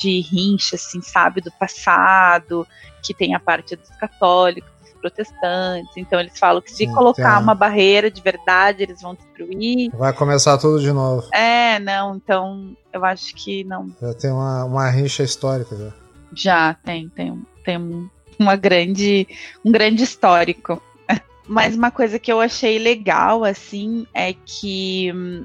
[0.00, 2.66] de rincha, assim, sabe, do passado,
[3.02, 4.70] que tem a parte dos católicos,
[5.00, 5.90] protestantes.
[5.96, 9.90] Então eles falam que se Sim, colocar uma barreira de verdade, eles vão destruir.
[9.96, 11.28] Vai começar tudo de novo.
[11.32, 13.88] É, não, então eu acho que não.
[14.00, 15.92] Já tem uma, uma rixa histórica já.
[16.32, 19.26] Já tem, tem, tem um- uma grande,
[19.64, 20.80] um grande histórico.
[21.48, 25.44] Mas uma coisa que eu achei legal, assim, é que hum,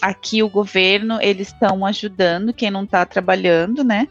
[0.00, 4.08] aqui o governo, eles estão ajudando quem não está trabalhando, né?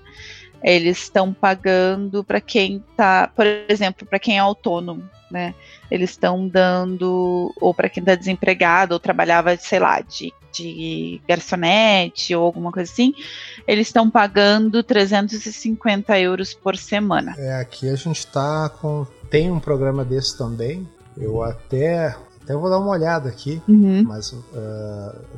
[0.63, 5.55] Eles estão pagando para quem tá, por exemplo, para quem é autônomo, né?
[5.89, 12.35] Eles estão dando, ou para quem está desempregado, ou trabalhava, sei lá, de, de garçonete
[12.35, 13.13] ou alguma coisa assim,
[13.67, 17.33] eles estão pagando 350 euros por semana.
[17.37, 20.87] É, aqui a gente tá com tem um programa desse também.
[21.17, 24.39] Eu até, até vou dar uma olhada aqui, Uhum, mas uh,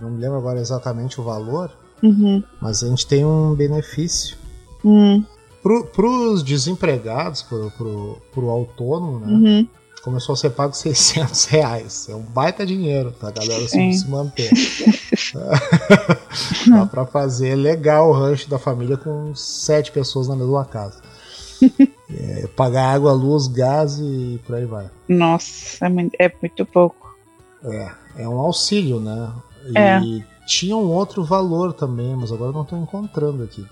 [0.01, 1.71] não me lembro agora exatamente o valor.
[2.01, 4.37] uhum, Mas a gente tem um benefício.
[4.83, 5.23] Uhum,
[5.61, 9.27] Para os desempregados, pro, pro, pro autônomo, né?
[9.27, 9.67] uhum.
[10.03, 12.07] Começou a ser pago 600 reais.
[12.09, 13.93] É um baita dinheiro pra galera Sim.
[13.93, 14.49] se, manter.
[16.67, 21.01] Dá pra fazer legal o rancho da família com sete pessoas na mesma casa.
[22.15, 24.87] É, pagar água, luz, gás e por aí vai.
[25.07, 27.15] Nossa, é muito, é muito pouco.
[27.63, 29.31] É, é um auxílio, né?
[29.65, 29.99] E É.
[30.45, 33.65] tinha um outro valor também, mas agora não estou encontrando aqui.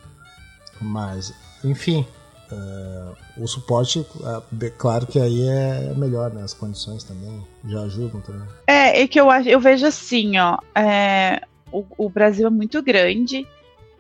[0.82, 2.05] Mas, enfim,
[2.51, 3.05] é,
[3.38, 4.05] o suporte,
[4.51, 6.43] be- claro que aí é melhor, né?
[6.43, 8.47] As condições também já ajudam também.
[8.67, 13.47] É, é que eu eu vejo assim, ó, é, o, o Brasil é muito grande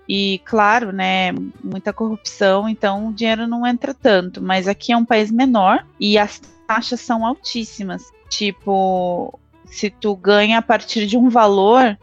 [0.07, 1.31] e, claro, né,
[1.63, 6.17] muita corrupção, então o dinheiro não entra tanto, mas aqui é um país menor e
[6.17, 8.03] as taxas são altíssimas.
[8.29, 11.97] Tipo, se tu ganha a partir de um valor,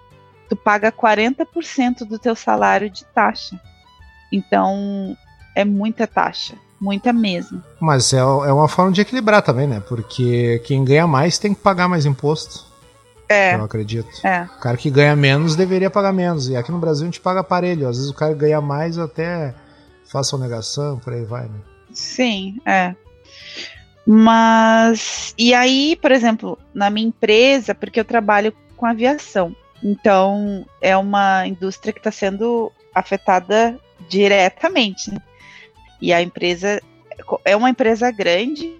[0.49, 3.61] tu paga 40% do teu salário de taxa.
[4.33, 5.17] Então,
[5.55, 7.63] é muita taxa, muita mesmo.
[7.81, 8.23] Mas é, é
[8.53, 9.81] uma forma de equilibrar também, né?
[9.89, 12.67] Porque quem ganha mais tem que pagar mais imposto,
[13.29, 14.09] É, eu acredito.
[14.25, 14.43] é.
[14.57, 16.49] O cara que ganha menos deveria pagar menos.
[16.49, 17.89] E aqui no Brasil a gente paga aparelho.
[17.89, 19.55] Às vezes o cara ganha mais até
[20.11, 21.59] faça negação, por aí vai, né?
[21.93, 22.95] Sim, é.
[24.07, 29.55] Mas, e aí, por exemplo, na minha empresa, porque eu trabalho com aviação,
[29.85, 35.11] então é uma indústria que está sendo afetada diretamente.
[35.13, 35.21] né?
[36.01, 36.81] E a empresa
[37.45, 38.75] é uma empresa grande,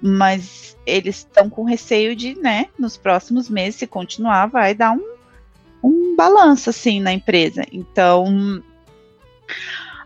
[0.00, 5.14] mas eles estão com receio de, né, nos próximos meses, se continuar, vai dar um,
[5.82, 7.64] um balanço assim na empresa.
[7.72, 8.62] Então,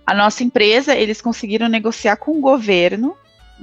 [0.06, 3.16] a nossa empresa, eles conseguiram negociar com o governo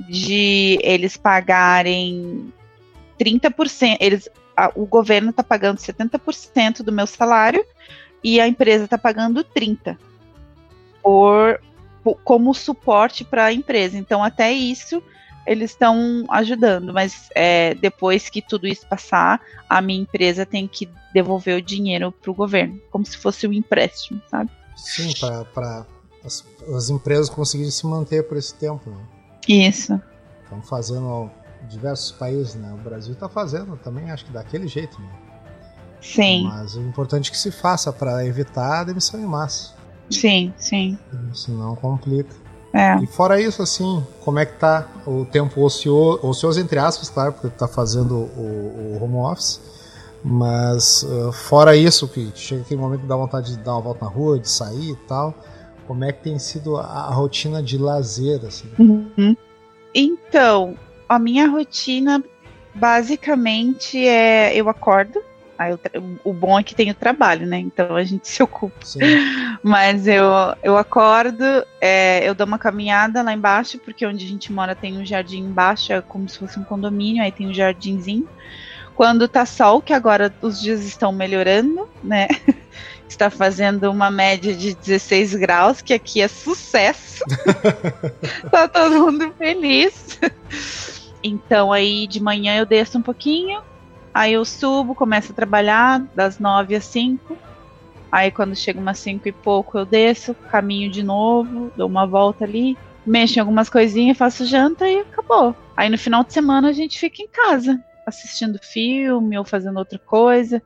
[0.09, 2.51] de eles pagarem
[3.17, 4.27] 30%, eles,
[4.57, 7.65] a- o governo está pagando 70% do meu salário
[8.23, 9.97] e a empresa está pagando 30%
[11.05, 11.61] por,
[12.03, 13.95] por- como suporte para a empresa.
[13.95, 15.03] Então, até isso
[15.45, 19.39] eles estão ajudando, mas é, depois que tudo isso passar,
[19.69, 23.53] a minha empresa tem que devolver o dinheiro para o governo, como se fosse um
[23.53, 24.49] empréstimo, sabe?
[24.75, 25.11] Sim,
[25.53, 25.85] para
[26.23, 26.43] as,
[26.75, 28.89] as empresas conseguirem se manter por esse tempo.
[28.89, 28.97] Né?
[29.47, 30.01] Isso.
[30.43, 31.29] Estão fazendo
[31.69, 32.73] diversos países, né?
[32.73, 35.09] O Brasil está fazendo também, acho que daquele jeito, né?
[36.01, 39.74] Sim, Mas o importante é que se faça para evitar a demissão em massa.
[40.09, 40.97] Sim, sim.
[41.33, 42.29] Senão complica.
[42.73, 42.97] É.
[43.01, 47.31] E fora isso, assim, como é que tá o tempo ocioso, ocioso entre aspas, claro,
[47.31, 49.61] porque tu tá fazendo o, o home office.
[50.27, 54.05] Mas uh, fora isso, que chega aquele momento que dá vontade de dar uma volta
[54.05, 55.35] na rua, de sair e tal,
[55.87, 58.67] como é que tem sido a, a rotina de lazer, assim?
[58.79, 59.37] Uhum.
[59.93, 60.75] Então,
[61.07, 62.23] a minha rotina
[62.73, 65.21] basicamente é eu acordo.
[65.57, 67.57] Aí tra- o bom é que tem o trabalho, né?
[67.59, 68.85] Então a gente se ocupa.
[68.85, 68.99] Sim.
[69.63, 70.25] Mas eu,
[70.63, 71.43] eu acordo,
[71.79, 75.39] é, eu dou uma caminhada lá embaixo, porque onde a gente mora tem um jardim
[75.39, 78.27] embaixo, é como se fosse um condomínio, aí tem um jardinzinho.
[78.95, 82.27] Quando tá sol, que agora os dias estão melhorando, né?
[83.07, 87.23] Está fazendo uma média de 16 graus, que aqui é sucesso.
[88.51, 90.19] tá todo mundo feliz.
[91.23, 93.61] Então aí de manhã eu desço um pouquinho,
[94.15, 97.37] aí eu subo, começo a trabalhar das 9 às 5.
[98.09, 102.45] Aí quando chega umas 5 e pouco eu desço, caminho de novo, dou uma volta
[102.45, 105.53] ali, mexo em algumas coisinhas, faço janta e acabou.
[105.75, 109.99] Aí no final de semana a gente fica em casa, assistindo filme ou fazendo outra
[109.99, 110.61] coisa.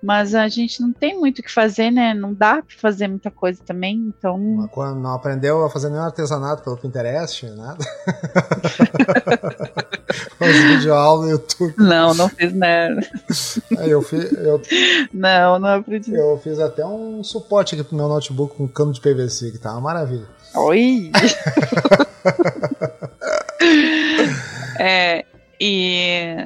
[0.00, 2.12] Mas a gente não tem muito o que fazer, né?
[2.12, 4.68] Não dá pra fazer muita coisa também, então.
[4.72, 7.84] Quando não aprendeu a fazer nenhum artesanato pelo Pinterest, nada.
[10.40, 11.74] Os videoaulas no YouTube.
[11.78, 13.00] Não, não fiz nada.
[13.78, 14.60] Aí eu, fiz, eu,
[15.12, 16.14] Não, não aprendi.
[16.14, 19.72] eu fiz até um suporte aqui pro meu notebook com cano de PVC, que tá
[19.72, 20.26] uma maravilha.
[20.54, 21.10] Oi!
[24.78, 25.24] é,
[25.60, 26.36] e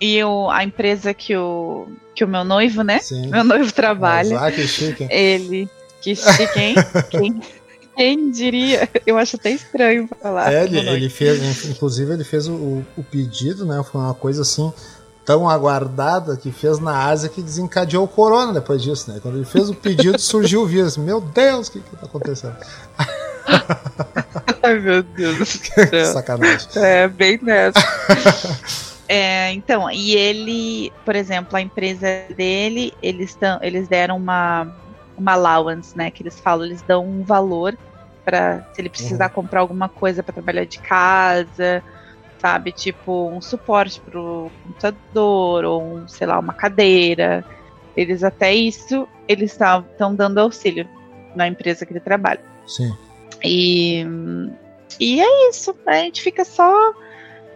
[0.00, 2.98] e eu, a empresa que o, que o meu noivo, né?
[2.98, 3.28] Sim.
[3.28, 5.68] Meu noivo trabalha, Ah, que chique, ele.
[6.02, 6.74] Que chique, hein?
[7.10, 7.40] quem,
[7.96, 8.88] quem diria?
[9.06, 10.52] Eu acho até estranho falar.
[10.52, 13.82] É, ele, ele fez, inclusive ele fez o, o pedido, né?
[13.90, 14.72] Foi uma coisa assim
[15.24, 19.18] tão aguardada que fez na Ásia que desencadeou o corona depois disso, né?
[19.20, 20.96] Quando ele fez o pedido, surgiu o vírus.
[20.96, 22.56] Meu Deus, o que que tá acontecendo?
[24.62, 26.06] Ai, meu Deus do céu.
[26.12, 26.68] sacanagem.
[26.76, 27.80] É, bem nessa.
[29.08, 34.66] É, então, e ele, por exemplo, a empresa dele, eles, tão, eles deram uma,
[35.16, 36.10] uma allowance, né?
[36.10, 37.76] Que eles falam, eles dão um valor
[38.24, 41.82] para se ele precisar comprar alguma coisa para trabalhar de casa
[42.38, 42.72] sabe?
[42.72, 47.44] Tipo, um suporte pro computador, ou, um, sei lá, uma cadeira.
[47.96, 50.88] Eles até isso, eles estão dando auxílio
[51.34, 52.40] na empresa que ele trabalha.
[52.66, 52.94] Sim.
[53.42, 54.06] E,
[55.00, 56.92] e é isso, a gente fica só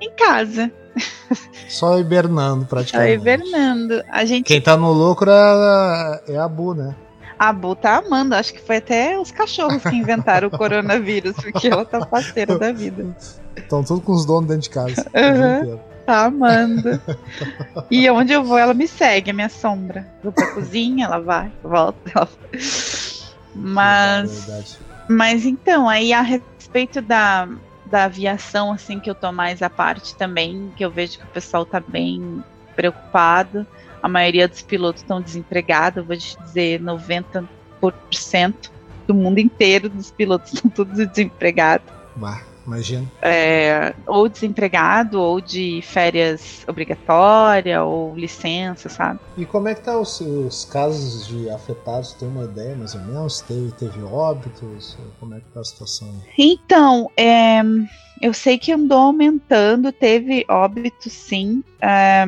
[0.01, 0.71] em casa.
[1.69, 3.13] Só hibernando, praticamente.
[3.13, 4.03] Só hibernando.
[4.09, 4.45] A gente...
[4.45, 6.97] Quem tá no lucro é, é a Bu, né?
[7.41, 11.68] A Bu tá amando, acho que foi até os cachorros que inventaram o coronavírus, porque
[11.68, 13.16] ela tá parceira da vida.
[13.57, 15.07] Estão todos com os donos dentro de casa.
[15.14, 15.78] Uhum.
[16.05, 17.01] Tá amando.
[17.91, 20.07] E onde eu vou, ela me segue, a minha sombra.
[20.22, 22.11] Vou pra cozinha, ela vai, volta.
[22.14, 22.28] Ela...
[23.55, 24.45] Mas.
[24.45, 24.78] Verdade.
[25.09, 27.49] Mas então, aí a respeito da,
[27.86, 31.28] da aviação, assim, que eu tô mais à parte também, que eu vejo que o
[31.28, 32.45] pessoal tá bem
[32.76, 33.66] preocupado.
[34.03, 37.46] A maioria dos pilotos estão desempregados, vou te dizer, 90%
[39.07, 41.86] do mundo inteiro dos pilotos estão todos desempregados.
[42.16, 43.11] Bah, imagina.
[43.22, 49.18] É, ou desempregado, ou de férias obrigatória, ou licença, sabe?
[49.36, 52.12] E como é que tá os, os casos de afetados?
[52.14, 53.40] Tem uma ideia mais ou menos?
[53.40, 54.96] Teve, teve óbitos?
[55.18, 56.09] Como é que tá a situação?
[56.38, 57.61] Então, é,
[58.20, 61.64] eu sei que andou aumentando, teve óbitos sim.
[61.80, 62.24] É,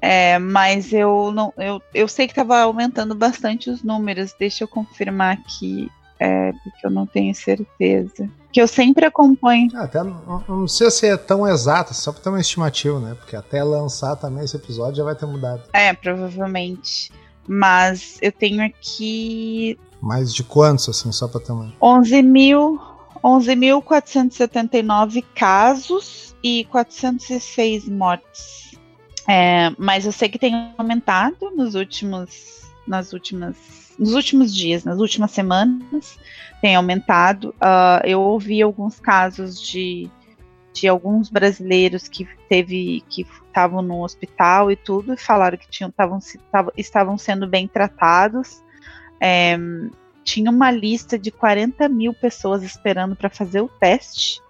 [0.00, 4.34] é, mas eu não, eu, eu sei que estava aumentando bastante os números.
[4.38, 8.28] Deixa eu confirmar aqui, é, porque eu não tenho certeza.
[8.52, 9.68] Que eu sempre acompanho.
[9.74, 13.14] Ah, até não, não sei se é tão exato, só para ter uma estimativa, né?
[13.14, 15.62] Porque até lançar também esse episódio já vai ter mudado.
[15.72, 17.12] É, provavelmente.
[17.46, 19.78] Mas eu tenho aqui.
[20.00, 21.72] Mais de quantos, assim, só para ter uma.
[21.80, 22.80] 11 mil.
[23.22, 28.69] 11.479 casos e 406 mortes.
[29.28, 33.56] É, mas eu sei que tem aumentado nos últimos, nas últimas,
[33.98, 36.18] nos últimos dias, nas últimas semanas,
[36.60, 37.50] tem aumentado.
[37.56, 40.10] Uh, eu ouvi alguns casos de,
[40.72, 45.90] de alguns brasileiros que teve que estavam no hospital e tudo, e falaram que tinham,
[45.90, 46.18] tavam,
[46.50, 48.62] tavam, estavam sendo bem tratados.
[49.20, 49.58] É,
[50.24, 54.40] tinha uma lista de 40 mil pessoas esperando para fazer o teste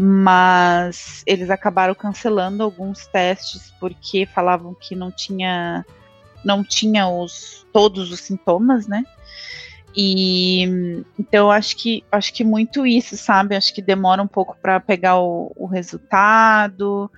[0.00, 5.84] mas eles acabaram cancelando alguns testes porque falavam que não tinha
[6.44, 9.02] não tinha os todos os sintomas, né?
[9.96, 13.56] E então acho que acho que muito isso, sabe?
[13.56, 17.10] Acho que demora um pouco para pegar o, o resultado,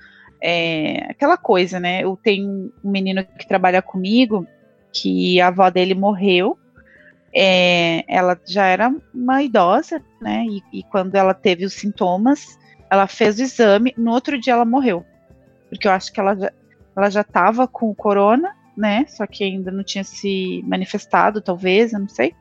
[0.43, 2.03] é, aquela coisa, né?
[2.03, 4.47] Eu tenho um menino que trabalha comigo
[4.91, 6.59] que a avó dele morreu.
[7.33, 10.47] É, ela já era uma idosa, né?
[10.49, 12.59] E, e quando ela teve os sintomas,
[12.91, 15.05] ela fez o exame, no outro dia ela morreu.
[15.69, 16.53] Porque eu acho que ela já,
[16.97, 19.05] ela já tava com o corona, né?
[19.09, 22.35] Só que ainda não tinha se manifestado, talvez, eu não sei.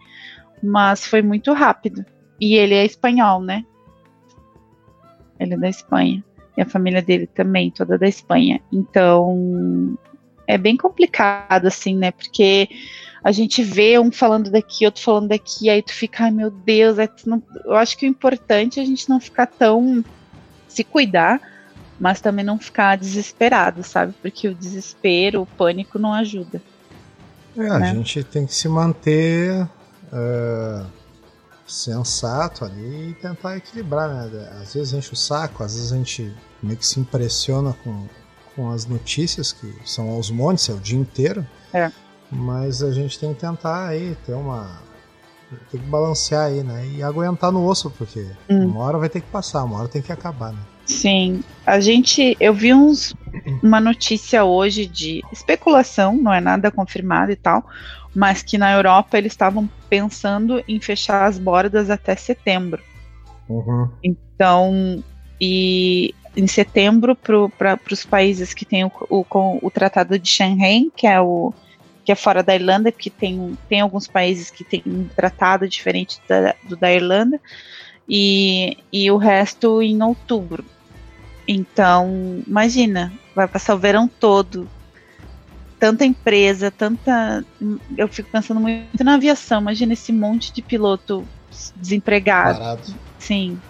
[0.62, 2.04] Mas foi muito rápido.
[2.42, 3.64] E ele é espanhol, né?
[5.40, 6.24] Ele é da Espanha.
[6.58, 8.60] E a família dele também, toda da Espanha.
[8.74, 9.98] Então,
[10.48, 12.12] é bem complicado, assim, né?
[12.12, 12.68] Porque
[13.24, 16.98] a gente vê um falando daqui, outro falando daqui, aí tu fica, ai meu Deus,
[16.98, 20.04] é, não, eu acho que o importante é a gente não ficar tão
[20.70, 21.42] se cuidar,
[22.00, 24.14] mas também não ficar desesperado, sabe?
[24.22, 26.62] Porque o desespero, o pânico não ajuda.
[27.58, 27.90] É, né?
[27.90, 30.86] a gente tem que se manter uh,
[31.68, 34.50] sensato ali e tentar equilibrar, né?
[34.62, 36.34] Às vezes enche o saco, às vezes a gente
[36.64, 38.08] meio que se impressiona com,
[38.56, 41.46] com as notícias que são aos montes, é o dia inteiro.
[41.74, 41.92] É.
[42.32, 44.82] Mas a gente tem que tentar aí ter uma
[45.72, 46.86] tem que balancear aí, né?
[46.96, 48.68] E aguentar no osso, porque hum.
[48.68, 50.60] uma hora vai ter que passar, uma hora tem que acabar, né?
[50.86, 51.44] Sim.
[51.66, 52.36] A gente.
[52.40, 53.14] Eu vi uns,
[53.62, 57.64] uma notícia hoje de especulação, não é nada confirmado e tal,
[58.14, 62.82] mas que na Europa eles estavam pensando em fechar as bordas até setembro.
[63.48, 63.90] Uhum.
[64.04, 65.04] Então,
[65.40, 69.26] e em setembro, para os países que têm o, o,
[69.62, 71.54] o Tratado de Schengen, que é o
[72.10, 76.20] que é fora da Irlanda, porque tem, tem alguns países que têm um tratado diferente
[76.28, 77.40] da, do da Irlanda,
[78.10, 80.66] e, e o resto em outubro.
[81.48, 84.68] Então, imagina, vai passar o verão todo.
[85.80, 87.46] Tanta empresa, tanta.
[87.96, 89.62] Eu fico pensando muito na aviação.
[89.62, 91.24] Imagina esse monte de piloto
[91.76, 92.58] desempregado.
[92.58, 92.96] Parado.
[93.20, 93.62] Sim.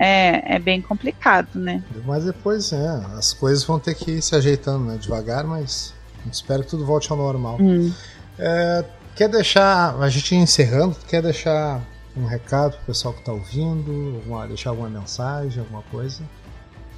[0.00, 1.84] É, é bem complicado, né?
[2.04, 4.98] Mas depois, é, as coisas vão ter que ir se ajeitando, né?
[5.00, 5.94] Devagar, mas
[6.30, 7.58] Espero que tudo volte ao normal.
[7.60, 7.92] Hum.
[8.38, 8.84] É,
[9.16, 11.80] quer deixar, a gente encerrando, quer deixar
[12.16, 16.22] um recado pro pessoal que tá ouvindo, alguma, deixar alguma mensagem, alguma coisa?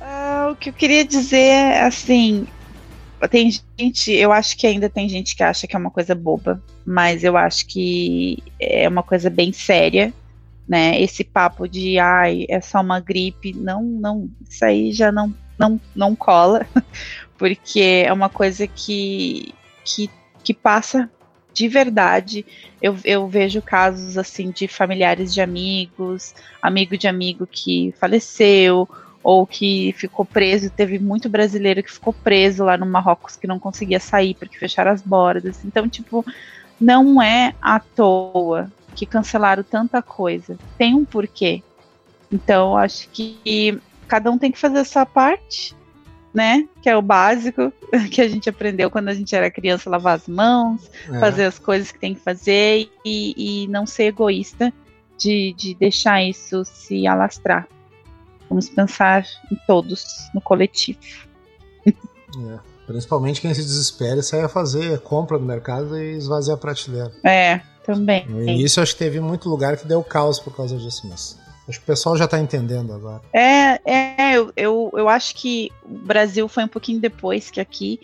[0.01, 2.47] Uh, o que eu queria dizer é assim,
[3.31, 6.63] tem gente, eu acho que ainda tem gente que acha que é uma coisa boba,
[6.85, 10.13] mas eu acho que é uma coisa bem séria
[10.69, 11.01] né?
[11.01, 15.81] Esse papo de ai, é só uma gripe, não, não, isso aí já não não,
[15.95, 16.67] não cola,
[17.39, 19.55] porque é uma coisa que,
[19.85, 20.11] que,
[20.43, 21.11] que passa
[21.53, 22.45] de verdade.
[22.83, 28.89] Eu, eu vejo casos assim de familiares de amigos, amigo de amigo que faleceu,
[29.23, 30.69] ou que ficou preso.
[30.69, 34.91] Teve muito brasileiro que ficou preso lá no Marrocos que não conseguia sair porque fecharam
[34.91, 35.65] as bordas.
[35.65, 36.25] Então, tipo,
[36.79, 40.59] não é à toa que cancelaram tanta coisa.
[40.77, 41.63] Tem um porquê.
[42.31, 45.75] Então, acho que cada um tem que fazer a sua parte,
[46.35, 46.69] né?
[46.83, 47.73] Que é o básico
[48.11, 51.21] que a gente aprendeu quando a gente era criança, lavar as mãos, é.
[51.21, 54.73] fazer as coisas que tem que fazer e, e não ser egoísta
[55.17, 57.69] de, de deixar isso se alastrar.
[58.49, 60.05] Vamos pensar em todos,
[60.35, 60.99] no coletivo.
[61.87, 66.57] É, principalmente quem se desespera e sai a fazer compra no mercado e esvazia a
[66.57, 67.13] prateleira.
[67.23, 68.27] É, também.
[68.27, 71.39] No início acho que teve muito lugar que deu caos por causa disso, mas
[71.69, 73.23] acho que o pessoal já está entendendo agora.
[73.33, 78.01] É, é eu, eu, eu acho que o Brasil foi um pouquinho depois que aqui,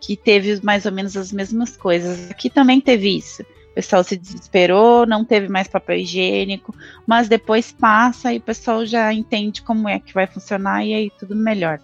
[0.00, 2.30] que teve mais ou menos as mesmas coisas.
[2.30, 3.42] Aqui também teve isso.
[3.42, 6.74] O pessoal se desesperou, não teve mais papel higiênico,
[7.06, 11.10] mas depois passa e o pessoal já entende como é que vai funcionar e aí
[11.18, 11.80] tudo melhor.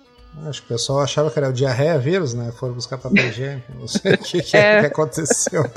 [0.47, 2.52] Acho que o pessoal achava que era o diarreia vírus, né?
[2.52, 3.73] Foram buscar papel higiênico.
[3.77, 4.81] Não sei o que, que, é.
[4.81, 5.65] que aconteceu.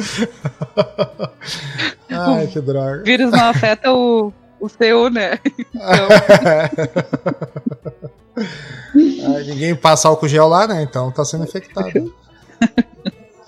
[2.09, 3.01] Ai, que droga.
[3.01, 4.31] O vírus não afeta o,
[4.64, 5.40] o seu, né?
[5.45, 6.07] Então...
[9.45, 10.81] Ninguém passa álcool gel lá, né?
[10.81, 11.91] Então tá sendo infectado.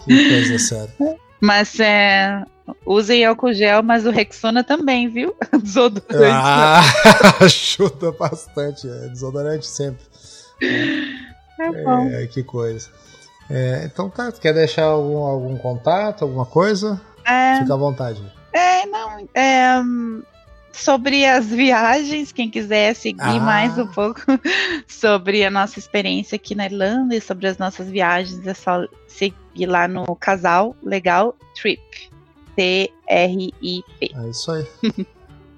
[0.04, 0.94] que coisa séria.
[1.40, 2.44] Mas é,
[2.86, 5.34] usem álcool gel, mas o Rexona também, viu?
[5.64, 6.34] Desodorante.
[6.34, 6.82] Ah,
[7.40, 8.90] ajuda bastante.
[8.90, 10.04] É, desodorante sempre.
[10.62, 12.10] É, bom.
[12.10, 12.90] É, que coisa.
[13.50, 17.00] É, então tá, quer deixar algum, algum contato, alguma coisa?
[17.24, 18.22] É, Fica à vontade.
[18.52, 19.28] É, não.
[19.34, 19.82] É,
[20.76, 23.40] sobre as viagens, quem quiser seguir ah.
[23.40, 24.22] mais um pouco
[24.88, 29.66] sobre a nossa experiência aqui na Irlanda e sobre as nossas viagens, é só seguir
[29.66, 31.82] lá no Casal Legal Trip.
[32.56, 34.12] T-R-I-P.
[34.14, 34.66] É isso aí.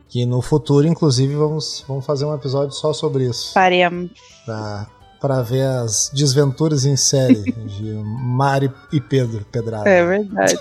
[0.07, 3.53] que no futuro, inclusive, vamos, vamos fazer um episódio só sobre isso.
[3.53, 4.11] Faremos.
[4.45, 4.87] Pra,
[5.19, 9.87] pra ver as desventuras em série de Mari e Pedro Pedrada.
[9.89, 10.55] É verdade.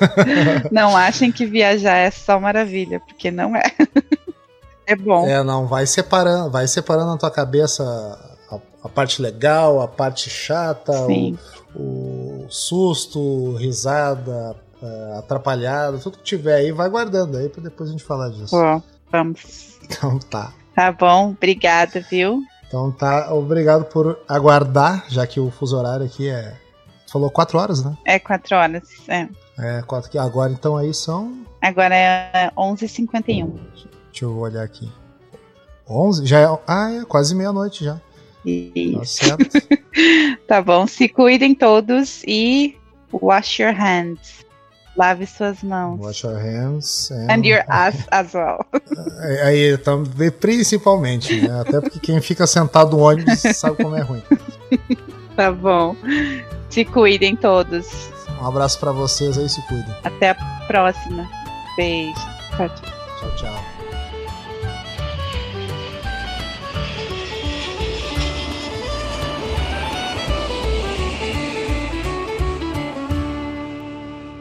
[0.70, 3.72] não achem que viajar é só maravilha, porque não é.
[4.86, 5.26] É bom.
[5.26, 7.82] É, não, vai separando, vai separando na tua cabeça
[8.50, 11.36] a, a parte legal, a parte chata, o,
[11.74, 17.92] o, susto, risada, uh, atrapalhado, tudo que tiver aí, vai guardando aí pra depois a
[17.92, 18.54] gente falar disso.
[18.54, 18.80] Ó,
[19.10, 19.74] vamos.
[19.88, 20.52] Então tá.
[20.74, 22.42] Tá bom, obrigada, viu?
[22.66, 26.56] Então tá, obrigado por aguardar, já que o fuso horário aqui é.
[27.08, 27.96] Falou quatro horas, né?
[28.04, 29.28] É, quatro horas, é.
[29.58, 30.20] É, quatro.
[30.20, 31.46] Agora então aí são.
[31.62, 33.48] Agora é 11h51.
[34.16, 34.90] Deixa eu olhar aqui.
[35.86, 36.24] 11?
[36.24, 36.59] Já é.
[36.66, 38.01] Ah, é quase meia-noite já.
[38.47, 39.20] Isso.
[39.28, 39.36] Tá
[40.48, 40.86] tá bom.
[40.86, 42.74] Se cuidem todos e
[43.12, 44.47] wash your hands.
[44.97, 46.01] Lave suas mãos.
[46.01, 47.10] Wash your hands.
[47.10, 48.64] And, and your ass as well.
[49.20, 51.60] É, aí, também, principalmente, né?
[51.60, 54.22] Até porque quem fica sentado no ônibus sabe como é ruim.
[55.36, 55.94] tá bom.
[56.70, 57.86] Se cuidem todos.
[58.40, 59.94] Um abraço para vocês aí, se cuidem.
[60.02, 60.34] Até a
[60.66, 61.28] próxima.
[61.76, 62.14] Beijo.
[62.56, 62.93] Tchau, tchau.
[63.20, 63.76] Tchau, tchau.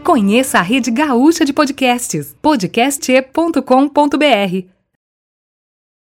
[0.06, 4.75] Conheça a rede gaúcha de podcasts, podcast.com.br